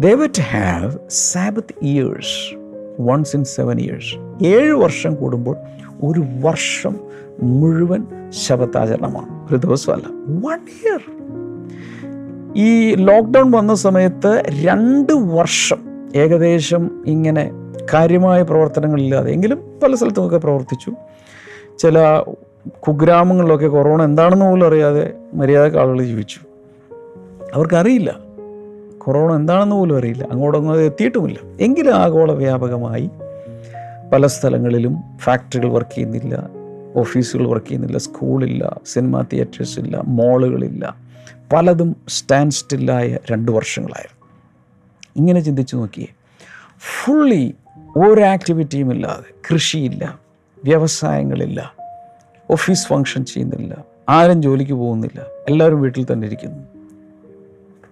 They 0.00 0.14
to 0.14 0.40
have 0.40 0.92
sabbath 1.08 1.74
years 1.82 2.56
once 3.00 3.36
in 3.36 3.44
seven 3.44 3.80
years 3.80 4.44
ഏഴ് 4.44 4.72
വർഷം 4.72 5.14
കൂടുമ്പോൾ 5.14 5.56
ഒരു 6.02 6.22
വർഷം 6.40 7.00
മുഴുവൻ 7.42 8.04
ശബത്താചരണമാണ് 8.30 9.48
ഒരു 9.48 9.56
ദിവസമല്ല 9.56 10.06
വൺ 10.46 10.58
ഇയർ 10.58 11.00
ഈ 12.56 12.94
ലോക്ക്ഡൗൺ 12.94 13.50
വന്ന 13.50 13.74
സമയത്ത് 13.74 14.42
രണ്ട് 14.64 15.12
വർഷം 15.12 15.78
ഏകദേശം 16.16 17.04
ഇങ്ങനെ 17.06 17.50
കാര്യമായ 17.94 18.42
പ്രവർത്തനങ്ങളില്ലാതെ 18.42 19.32
എങ്കിലും 19.32 19.80
പല 19.82 19.94
സ്ഥലത്തുമൊക്കെ 19.94 20.36
പ്രവർത്തിച്ചു. 20.36 20.92
ചില 21.78 22.22
കുഗ്രാമങ്ങളിലൊക്കെ 22.80 23.66
കൊറോണ 23.66 24.04
എന്താണെന്ന് 24.04 24.44
പോലും 24.44 24.66
അറിയാതെ 24.66 25.12
മര്യാദയ്ക്ക് 25.34 25.78
ആളുകൾ 25.78 26.02
ജീവിച്ചു. 26.02 26.40
അവർക്കറിയില്ല. 27.54 28.18
കൊറോണ 28.98 29.34
എന്താണെന്ന് 29.34 29.76
പോലും 29.76 29.98
അറിയില്ല. 29.98 30.24
അങ്ങോട്ടൊന്നും 30.30 30.72
അത് 30.72 30.84
എത്തിയിട്ടുമില്ല. 30.84 31.38
എങ്കിലും 31.60 31.92
ആഗോള 31.94 32.32
വ്യാപകമായി 32.32 33.10
പല 34.12 34.26
സ്ഥലങ്ങളിലും 34.26 34.96
ഫാക്ടറികൾ 35.20 35.72
വർക്ക് 35.72 35.94
ചെയ്യുന്നില്ല 35.94 36.48
ഓഫീസുകൾ 36.96 37.48
വർക്ക് 37.48 37.66
ചെയ്യുന്നില്ല 37.66 37.98
സ്കൂളില്ല 37.98 38.80
സിനിമാ 38.86 39.24
തിയേറ്റേഴ്സ് 39.32 39.80
ഇല്ല 39.80 40.02
മോളുകളില്ല. 40.06 40.96
പലതും 41.52 41.96
സ്റ്റാൻഡ് 42.08 42.50
സ്റ്റില്ലായ 42.50 43.18
രണ്ട് 43.30 43.52
വർഷങ്ങളായിരുന്നു. 43.52 44.28
ഇങ്ങനെ 45.16 45.40
ചിന്തിച്ചു 45.40 45.76
നോക്കിയേ. 45.76 46.06
ഫുള്ളി 46.78 47.54
ഒരു 47.96 48.20
ആക്ടിവിറ്റിയും 48.20 48.92
ഇല്ലാതെ 48.92 49.34
കൃഷിയില്ല 49.52 50.18
വ്യവസായങ്ങളില്ല 50.64 51.77
ഓഫീസ് 52.50 52.86
ഫങ്ഷൻ 52.86 53.24
ചെയ്യുന്നില്ല 53.24 53.84
ആരും 54.08 54.42
ജോലിക്ക് 54.42 54.72
പോകുന്നില്ല 54.72 55.26
എല്ലാവരും 55.48 55.80
വീട്ടിൽ 55.80 56.06
തന്നെ 56.12 56.26
ഇരിക്കുന്നു. 56.26 56.64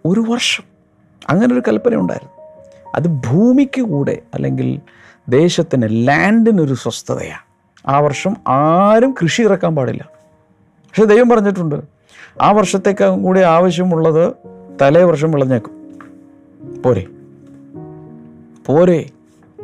ഒരു 0.05 0.21
വർഷം 0.21 0.65
അങ്ങനെ 1.29 1.55
ഒരു 1.55 1.63
കൽപ്പന 1.69 1.95
ഉണ്ടായിരുന്നു. 1.95 2.33
അത് 2.95 3.09
ഭൂമിക്ക് 3.09 3.81
കൂടെ 3.81 4.19
അല്ലെങ്കിൽ 4.35 4.81
ദേശത്തിന് 5.29 6.09
ലാൻഡിനൊരു 6.09 6.75
സ്വസ്ഥതയാണ് 6.75 7.47
ആ 7.89 8.01
വർഷം 8.01 8.37
ആരും 8.49 9.15
കൃഷി 9.23 9.43
ഇറക്കാൻ 9.43 9.77
പാടില്ല. 9.77 10.09
പക്ഷെ 10.65 11.05
ദൈവം 11.05 11.29
പറഞ്ഞിട്ടുണ്ട് 11.29 11.77
ആ 12.43 12.53
വർഷത്തേക്കാളും 12.53 13.23
കൂടി 13.23 13.41
ആവശ്യമുള്ളത് 13.41 14.33
തലേ 14.83 15.03
വർഷം 15.03 15.31
വിളഞ്ഞേക്കും. 15.31 16.01
പോരെ? 16.83 17.07
പോരെ? 18.67 19.11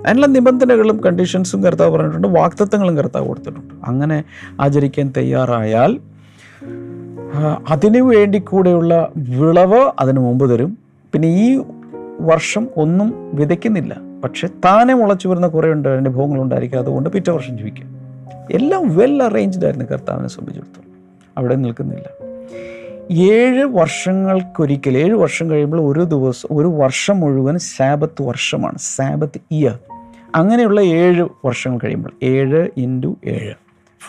അതിനുള്ള 0.06 0.26
നിബന്ധനകളും 0.26 1.00
കണ്ടീഷൻസും 1.00 1.62
കർത്താവ് 1.62 1.96
പറഞ്ഞിട്ടുണ്ട് 1.96 2.28
വാക്തത്വങ്ങളും 2.28 2.96
കർത്താവ് 2.96 3.28
കൊടുത്തിട്ടുണ്ട്. 3.28 3.74
അങ്ങനെ 3.84 4.24
ആചരിക്കാൻ 4.60 5.12
തയ്യാറായാൽ 5.16 6.00
അതിനു 7.70 8.00
വേണ്ടി 8.00 8.38
കൂടെയുള്ള 8.38 9.12
വിളവ് 9.16 9.92
അതിനു 10.00 10.20
മുമ്പ് 10.20 10.52
തരും. 10.52 10.78
പിന്നെ 11.12 11.28
ഈ 11.28 11.62
വർഷം 12.20 12.68
ഒന്നും 12.76 13.30
വിതയ്ക്കുന്നില്ല. 13.34 13.96
പക്ഷെ 14.24 14.48
താനെ 14.64 14.94
മുളച്ചു 14.94 15.28
വരുന്ന 15.28 15.46
കുറേ 15.46 15.72
ഉണ്ട് 15.72 15.88
അനുഭവങ്ങൾ 15.88 16.42
ഉണ്ടായിരിക്കും. 16.42 16.78
അതുകൊണ്ട് 16.78 17.10
പിറ്റേ 17.10 17.32
വർഷം 17.32 17.58
ജീവിക്കും. 17.58 17.96
എല്ലാം 18.52 18.96
വെൽ 18.96 19.22
അറേഞ്ച്ഡ് 19.22 19.64
ആയിരുന്നു 19.64 19.84
കർത്താവിനെ 19.84 20.28
സംബന്ധിച്ചിടത്തോളം. 20.28 20.92
അവിടെ 21.38 21.54
നിൽക്കുന്നില്ല. 21.54 22.32
ഏഴ് 23.10 23.64
വർഷങ്ങൾക്കൊരിക്കൽ 23.64 24.98
ഏഴ് 24.98 25.14
വർഷം 25.14 25.50
കഴിയുമ്പോൾ 25.50 25.92
ഒരു 25.92 26.04
ദിവസം 26.04 26.48
ഒരു 26.52 26.66
വർഷം 26.66 27.20
മുഴുവൻ 27.20 27.58
സാബത്ത് 27.58 28.22
വർഷമാണ്. 28.22 28.78
സാബത്ത് 28.78 29.40
ഇയർ 29.50 29.78
അങ്ങനെയുള്ള 30.34 30.80
ഏഴ് 30.80 31.28
വർഷങ്ങൾ 31.44 31.78
കഴിയുമ്പോൾ 31.84 32.10
ഏഴ് 32.22 32.68
ഇന്റു 32.76 33.16
ഏഴ് 33.24 33.54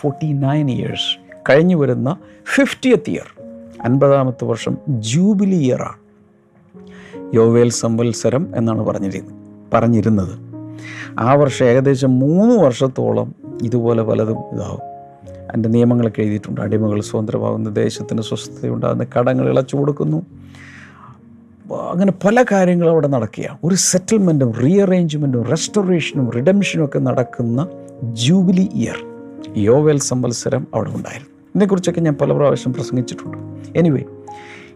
ഫോർട്ടി 0.00 0.32
നയൻ 0.32 0.70
ഇയേഴ്സ് 0.70 1.18
കഴിഞ്ഞു 1.50 1.76
വരുന്ന 1.76 2.16
ഫിഫ്റ്റിയത്ത് 2.54 3.10
ഇയർ 3.10 3.42
അൻപതാമത്തെ 3.82 4.44
വർഷം 4.44 4.76
ജൂബിലി 4.88 5.54
ഇയറാണ് 5.54 6.04
യോവേൽ 7.34 7.70
സംവത്സരം 7.70 8.56
എന്നാണ് 8.56 8.82
പറഞ്ഞിരുന്നത് 8.82 9.44
പറഞ്ഞിരുന്നത്. 9.72 10.38
ആ 11.18 11.34
വർഷം 11.34 11.66
ഏകദേശം 11.66 12.18
മൂന്ന് 12.18 12.54
വർഷത്തോളം 12.54 13.34
ഇതുപോലെ 13.62 14.02
പലതും 14.02 14.38
ഇതാവും. 14.38 14.80
അതിന്റെ 15.48 15.68
നിയമങ്ങളൊക്കെ 15.68 16.20
എഴുതിയിട്ടുണ്ട്. 16.20 16.60
അടിമകൾ 16.60 17.00
സ്വതന്ത്രമാകുന്ന 17.00 17.70
ദേശത്തിന് 17.70 18.22
സ്വസ്ഥതയുണ്ടാകുന്ന 18.22 19.06
കടങ്ങൾ 19.18 19.50
ഇളച്ചു 19.50 19.76
കൊടുക്കുന്നു. 19.76 20.22
അങ്ങനെ 21.72 22.12
പല 22.24 22.44
കാര്യങ്ങളും 22.52 22.90
അവിടെ 22.90 23.06
നടക്കുകയാണ് 23.06 23.58
ഒരു 23.64 23.74
സെറ്റിൽമെന്റും 23.74 24.52
റീഅറേഞ്ച്മെന്റും 24.52 25.42
റെസ്റ്റോറേഷനും 25.42 26.30
റിഡംഷനും 26.30 26.84
ഒക്കെ 26.84 26.98
നടക്കുന്ന 26.98 27.68
ജൂബിലി 28.02 28.68
ഇയർ 28.74 29.06
യോവൽ 29.56 29.98
സംവത്സരം 29.98 30.66
അവിടെ 30.74 30.88
ഉണ്ടായിരുന്നു. 30.88 31.30
ഇതിനെക്കുറിച്ചൊക്കെ 31.30 32.00
ഞാൻ 32.00 32.14
പല 32.14 32.32
പ്രാവശ്യം 32.32 32.72
പ്രസംഗിച്ചിട്ടുണ്ട്. 32.72 33.38
എനിവേ 33.78 34.02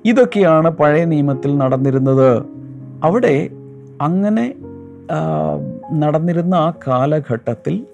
ഇതൊക്കെയാണ് 0.05 0.68
പഴയ 0.68 1.05
നിയമത്തിൽ 1.05 1.57
നടന്നിരുന്നത്. 1.57 2.42
അവിടെ 3.05 3.51
അങ്ങനെ 4.01 4.55
നടന്നിരുന്ന 5.92 6.55
ആ 6.55 6.72
കാലഘട്ടത്തിൽ 6.87 7.87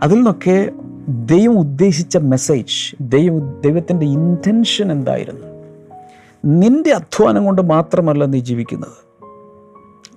അതിൽ 0.00 0.14
നിന്നൊക്കെ 0.14 0.70
ദൈവം 1.08 1.58
ഉദ്ദേശിച്ച 1.58 2.16
മെസ്സേജ് 2.16 2.96
ദൈവം 3.00 3.60
ദൈവത്തിന്റെ 3.60 4.06
ഇന്റൻഷൻ 4.06 4.92
എന്തായിരുന്നു? 4.92 5.53
നിന്റെ 6.44 6.90
അധ്വാനം 6.90 7.44
കൊണ്ട് 7.44 7.62
മാത്രമല്ല 7.62 8.24
നീ 8.24 8.38
ജീവിക്കുന്നത്. 8.38 9.04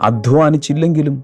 അധ്വാനിച്ചില്ലെങ്കിലും 0.01 1.23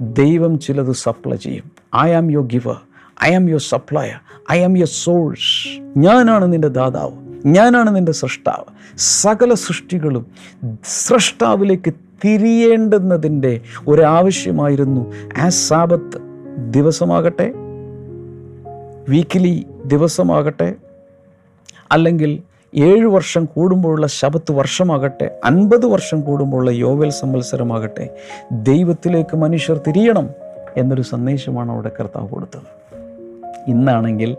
ദൈവം 0.00 0.58
ചിലത് 0.58 0.92
സപ്ലൈ 0.92 1.36
ചെയ്യും. 1.36 1.70
I 1.96 2.12
am 2.12 2.32
your 2.32 2.46
giver 2.46 2.76
I 3.24 3.34
am 3.34 3.48
your 3.48 3.60
supplier 3.60 4.20
I 4.52 4.62
am 4.62 4.76
your 4.76 4.88
source 4.88 5.82
ഞാനാണ് 5.96 6.52
നിന്റെ 6.52 6.68
ദാതാവ്. 6.68 7.12
ഞാനാണ് 7.46 7.96
നിന്റെ 7.96 8.12
സൃഷ്ടാവ് 8.12 8.98
സകല 8.98 9.54
സൃഷ്ടികളും 9.54 10.26
സൃഷ്ടാവിലേക്ക് 10.84 11.94
തിരിയേണ്ടുന്നതിന്റെ 12.24 13.60
ഒരാവശ്യമായിരുന്നു. 13.88 15.12
ആ 15.40 15.48
സാപത്ത് 15.48 16.18
ദിവസമാകട്ടെ? 16.70 17.52
വീക്കിലി 19.08 19.66
ദിവസമാകട്ടെ? 19.86 20.74
അല്ലെങ്കിൽ 21.92 22.49
ഏഴ് 22.74 23.06
വർഷം 23.06 23.44
കൂടുമ്പോഴുള്ള 23.44 24.06
ശബത്ത് 24.06 24.52
വർഷമാകട്ടെ 24.52 25.40
അൻപത് 25.44 25.86
വർഷം 25.86 26.20
കൂടുമ്പോഴുള്ള 26.20 26.70
യോവൽ 26.70 27.10
സംവത്സരമാകട്ടെ 27.10 28.16
ദൈവത്തിലേക്ക് 28.52 29.36
മനുഷ്യർ 29.36 29.80
തിരിയണം 29.86 30.28
എന്നൊരു 30.76 31.02
സന്ദേശമാണ് 31.02 31.72
അവിടെ 31.72 31.90
കർത്താവ് 32.00 32.28
കൊടുത്തത്. 32.28 32.94
ഇന്നാണെങ്കിൽ 33.68 34.36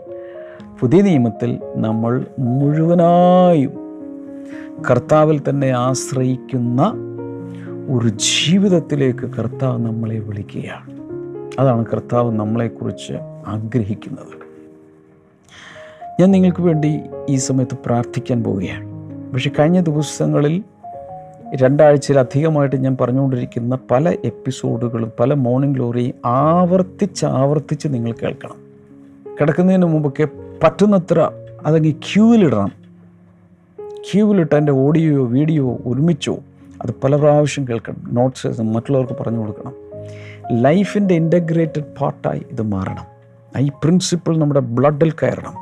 പുതിയ 0.80 1.02
നിയമത്തിൽ 1.02 1.58
നമ്മൾ 1.76 2.24
മുഴുവനായും 2.38 3.72
കർത്താവിൽ 4.90 5.40
തന്നെ 5.48 5.70
ആശ്രയിക്കുന്ന 5.70 6.94
ഒരു 7.90 8.08
ജീവിതത്തിലേക്ക് 8.08 9.30
കർത്താവ് 9.30 9.86
നമ്മളെ 9.86 10.18
വിളിക്കുകയാണ്. 10.18 10.90
അതാണ് 11.60 11.86
കർത്താവ് 11.86 12.32
നമ്മളെക്കുറിച്ച് 12.32 13.12
ആഗ്രഹിക്കുന്നത്. 13.46 14.41
ഞാൻ 16.20 16.30
നിങ്ങൾക്ക് 16.30 16.62
വേണ്ടി 16.62 17.00
ഈ 17.28 17.36
സമയത്ത് 17.36 17.78
പ്രാർത്ഥിക്കാൻ 17.86 18.44
പോവുകയാണ്. 18.44 18.86
പക്ഷെ 19.32 19.50
കഴിഞ്ഞ 19.58 19.80
ദിവസങ്ങളിൽ 19.80 20.64
രണ്ടാഴ്ചയിലധികമായിട്ട് 21.54 22.76
ഞാൻ 22.76 22.96
പറഞ്ഞുകൊണ്ടിരിക്കുന്ന 23.00 23.78
പല 23.90 24.16
എപ്പിസോഡുകളും 24.24 25.12
പല 25.20 25.34
മോർണിംഗ് 25.34 25.74
ഗ്ലോറിയും 25.74 26.14
ആവർത്തിച്ച് 26.24 27.26
ആവർത്തിച്ച് 27.26 27.88
നിങ്ങൾ 27.88 28.12
കേൾക്കണം. 28.12 28.54
കിടക്കുന്നതിന് 29.40 29.86
മുമ്പൊക്കെ 29.86 30.28
പറ്റുന്നത്ര 30.62 31.30
അതങ്ങ് 31.66 31.92
ക്യൂവിലിടണം. 31.92 32.72
ക്യൂവിലിട്ട് 34.12 34.54
അതിന്റെ 34.54 34.72
ഓഡിയോയോ 34.72 35.24
വീഡിയോ 35.24 35.78
ഒരുമിച്ചോ 35.86 36.38
അത് 36.82 36.94
പല 37.04 37.16
പ്രാവശ്യം 37.16 37.68
കേൾക്കണം. 37.68 38.14
നോട്ട്സ് 38.14 38.62
മറ്റുള്ളവർക്ക് 38.62 39.12
പറഞ്ഞു 39.12 39.38
കൊടുക്കണം. 39.38 39.74
ലൈഫിന്റെ 40.62 41.14
ഇന്റഗ്രേറ്റഡ് 41.14 41.84
പാർട്ടായി 42.00 42.42
ഇത് 42.50 42.62
മാറണം. 42.62 43.12
ഈ 43.58 43.68
പ്രിൻസിപ്പിൾ 43.68 44.38
നമ്മുടെ 44.38 44.60
ബ്ലഡിൽ 44.60 45.10
കയറണം. 45.10 45.61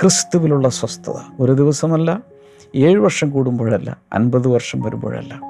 ക്രിസ്തുവിലുള്ള 0.00 0.68
സ്വസ്ഥത. 0.68 1.12
ഒരു 1.40 1.52
ദിവസമല്ല 1.52 2.22
ഏഴ് 2.76 2.98
വർഷം 2.98 3.30
കൂടുമ്പോഴല്ല 3.30 3.98
അൻപത് 4.12 4.48
വർഷം 4.48 4.80
വരുമ്പോഴല്ല. 4.80 5.40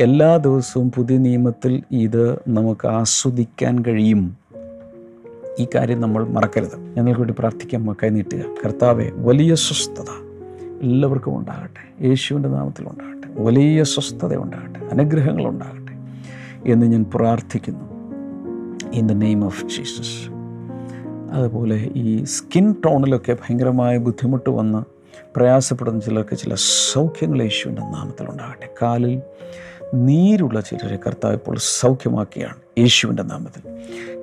എല്ലാ 0.00 0.36
ദിവസവും 0.36 0.90
പുതിയ 0.90 1.18
നിയമത്തിൽ 1.18 1.82
ഇത് 1.92 2.34
നമുക്ക് 2.48 2.88
ആസ്വദിക്കാൻ 2.88 3.84
കഴിയും. 3.84 4.36
ഈ 5.58 5.66
കാര്യം 5.74 6.00
നമ്മൾ 6.00 6.28
മറക്കരുത്. 6.28 6.94
ഞങ്ങൾക്ക് 6.96 7.20
വേണ്ടി 7.20 7.34
പ്രാർത്ഥിക്കാൻ 7.38 7.92
കൈ 7.92 8.08
നീട്ടുക. 8.08 8.42
കർത്താവെ 8.64 9.10
വലിയ 9.14 9.54
സ്വസ്ഥത 9.54 10.10
എല്ലാവർക്കും 10.82 11.38
ഉണ്ടാകട്ടെ. 11.38 12.04
യേശുവിന്റെ 12.06 12.48
നാമത്തിൽ 12.48 12.88
ഉണ്ടാകട്ടെ. 12.88 13.42
വലിയ 13.42 13.84
സ്വസ്ഥത 13.84 14.36
ഉണ്ടാകട്ടെ. 14.36 14.78
അനുഗ്രഹങ്ങൾ 14.78 15.48
ഉണ്ടാകട്ടെ 15.48 15.92
എന്ന് 16.72 16.86
ഞാൻ 16.86 17.06
പ്രാർത്ഥിക്കുന്നു. 17.14 17.84
In 18.92 19.06
the 19.06 19.12
name 19.12 19.44
of 19.44 19.64
Jesus 19.64 20.29
അതുപോലെ 21.32 21.90
ഈ 21.96 22.24
സ്കിൻ 22.24 22.72
ടോണിലൊക്കെ 22.72 23.32
ഭയങ്കരമായ 23.32 23.98
ബുദ്ധിമുട്ട് 23.98 24.50
വന്ന് 24.50 24.84
പ്രയാസപ്പെടുന്ന 25.36 26.00
ചിലർക്ക് 26.00 26.36
ചില 26.36 26.54
സൗഖ്യങ്ങൾ 26.92 27.42
യേശുവിന്റെ 27.42 27.82
നാമത്തിലുണ്ടാകട്ടെ 27.82 28.68
കാലിൽ 28.82 29.20
നീരുള്ള 29.94 30.60
ചിലരെ 30.60 30.96
കർത്താവ് 30.96 31.34
ഇപ്പോൾ 31.34 31.56
സൗഖ്യമാക്കിയാണ് 31.58 32.56
യേശുവിന്റെ 32.78 33.22
നാമത്തിൽ. 33.22 33.62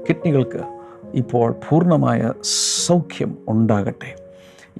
കിഡ്നികൾക്ക് 0.10 0.82
ഇപ്പോൾ 1.13 1.56
പൂർണമായ 1.70 2.34
സൗഖ്യം 2.86 3.38
ഉണ്ടാകട്ടെ. 3.48 4.28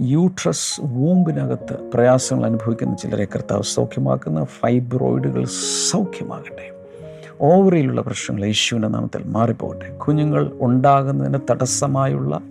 യൂട്രസ് 0.02 0.82
വൂമ്പിനകത്ത് 0.82 1.74
പ്രയാസങ്ങൾ 1.74 2.46
അനുഭവിക്കുന്ന 2.46 2.96
ചിലരെ 2.96 3.26
കർത്താവ് 3.26 3.64
സൗഖ്യമാക്കുന്ന 3.64 4.44
ഫൈബ്രോയിഡുകൾ 4.44 5.46
സൗഖ്യമാകട്ടെ. 5.90 6.77
ഓവറിയിലുള്ള 7.42 8.02
പ്രശ്നങ്ങൾ 8.02 8.46
യേശുവിന്റെ 8.46 8.88
നാമത്തിൽ 8.88 9.24
മാറിപ്പോകട്ടെ. 9.24 9.98
കുഞ്ഞുങ്ങൾ 9.98 10.58
ഉണ്ടാകുന്നതിന് 10.62 11.40
തടസ്സമായുള്ള 11.52 12.42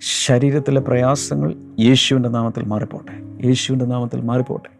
ശരീരത്തിലെ 0.00 0.80
പ്രയാസങ്ങൾ 0.80 1.54
യേശുവിന്റെ 1.80 2.28
നാമത്തിൽ 2.28 2.64
മാറിപ്പോട്ടെ 2.64 3.46
യേശുവിന്റെ 3.46 3.84
നാമത്തിൽ 3.84 4.20
മാറിപ്പോട്ടെ 4.20 4.70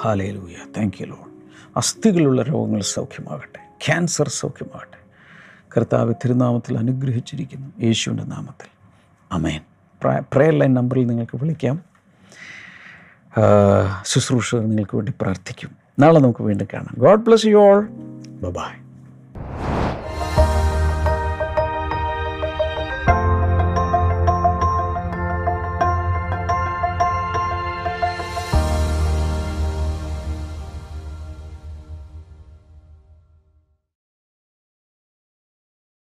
ഹാലേ 0.00 0.30
ലൂയ 0.30 0.54
താങ്ക് 0.76 0.96
യു 1.00 1.06
ലോൺ 1.06 1.30
അസ്ഥികളുള്ള 1.76 2.42
രോഗങ്ങൾ 2.42 2.80
സൗഖ്യമാകട്ടെ. 2.80 3.60
ക്യാൻസർ 3.86 4.28
സൗഖ്യമാകട്ടെ. 4.28 4.98
കർത്താവ് 5.76 6.14
തിരുനാമത്തിൽ 6.14 6.78
അനുഗ്രഹിച്ചിരിക്കുന്നു. 6.78 7.68
യേശുവിന്റെ 7.82 8.24
നാമത്തിൽ. 8.24 8.68
അമേൻ 9.32 9.60
പ്രയർ 10.32 10.54
ലൈൻ 10.58 10.74
നമ്പറിൽ 10.74 11.06
നിങ്ങൾക്ക് 11.06 11.36
വിളിക്കാം. 11.36 11.82
ശുശ്രൂഷകർ 14.02 14.60
നിങ്ങൾക്ക് 14.60 14.96
വേണ്ടി 14.96 15.12
പ്രാർത്ഥിക്കും. 15.20 15.83
നാളെ 15.98 16.20
നമുക്ക് 16.20 16.42
വീണ്ടും 16.42 16.66
കാണാം. 16.74 16.94
God 16.98 17.24
bless 17.24 17.46
you 17.46 17.56
all 17.56 17.88
bye 18.42 18.83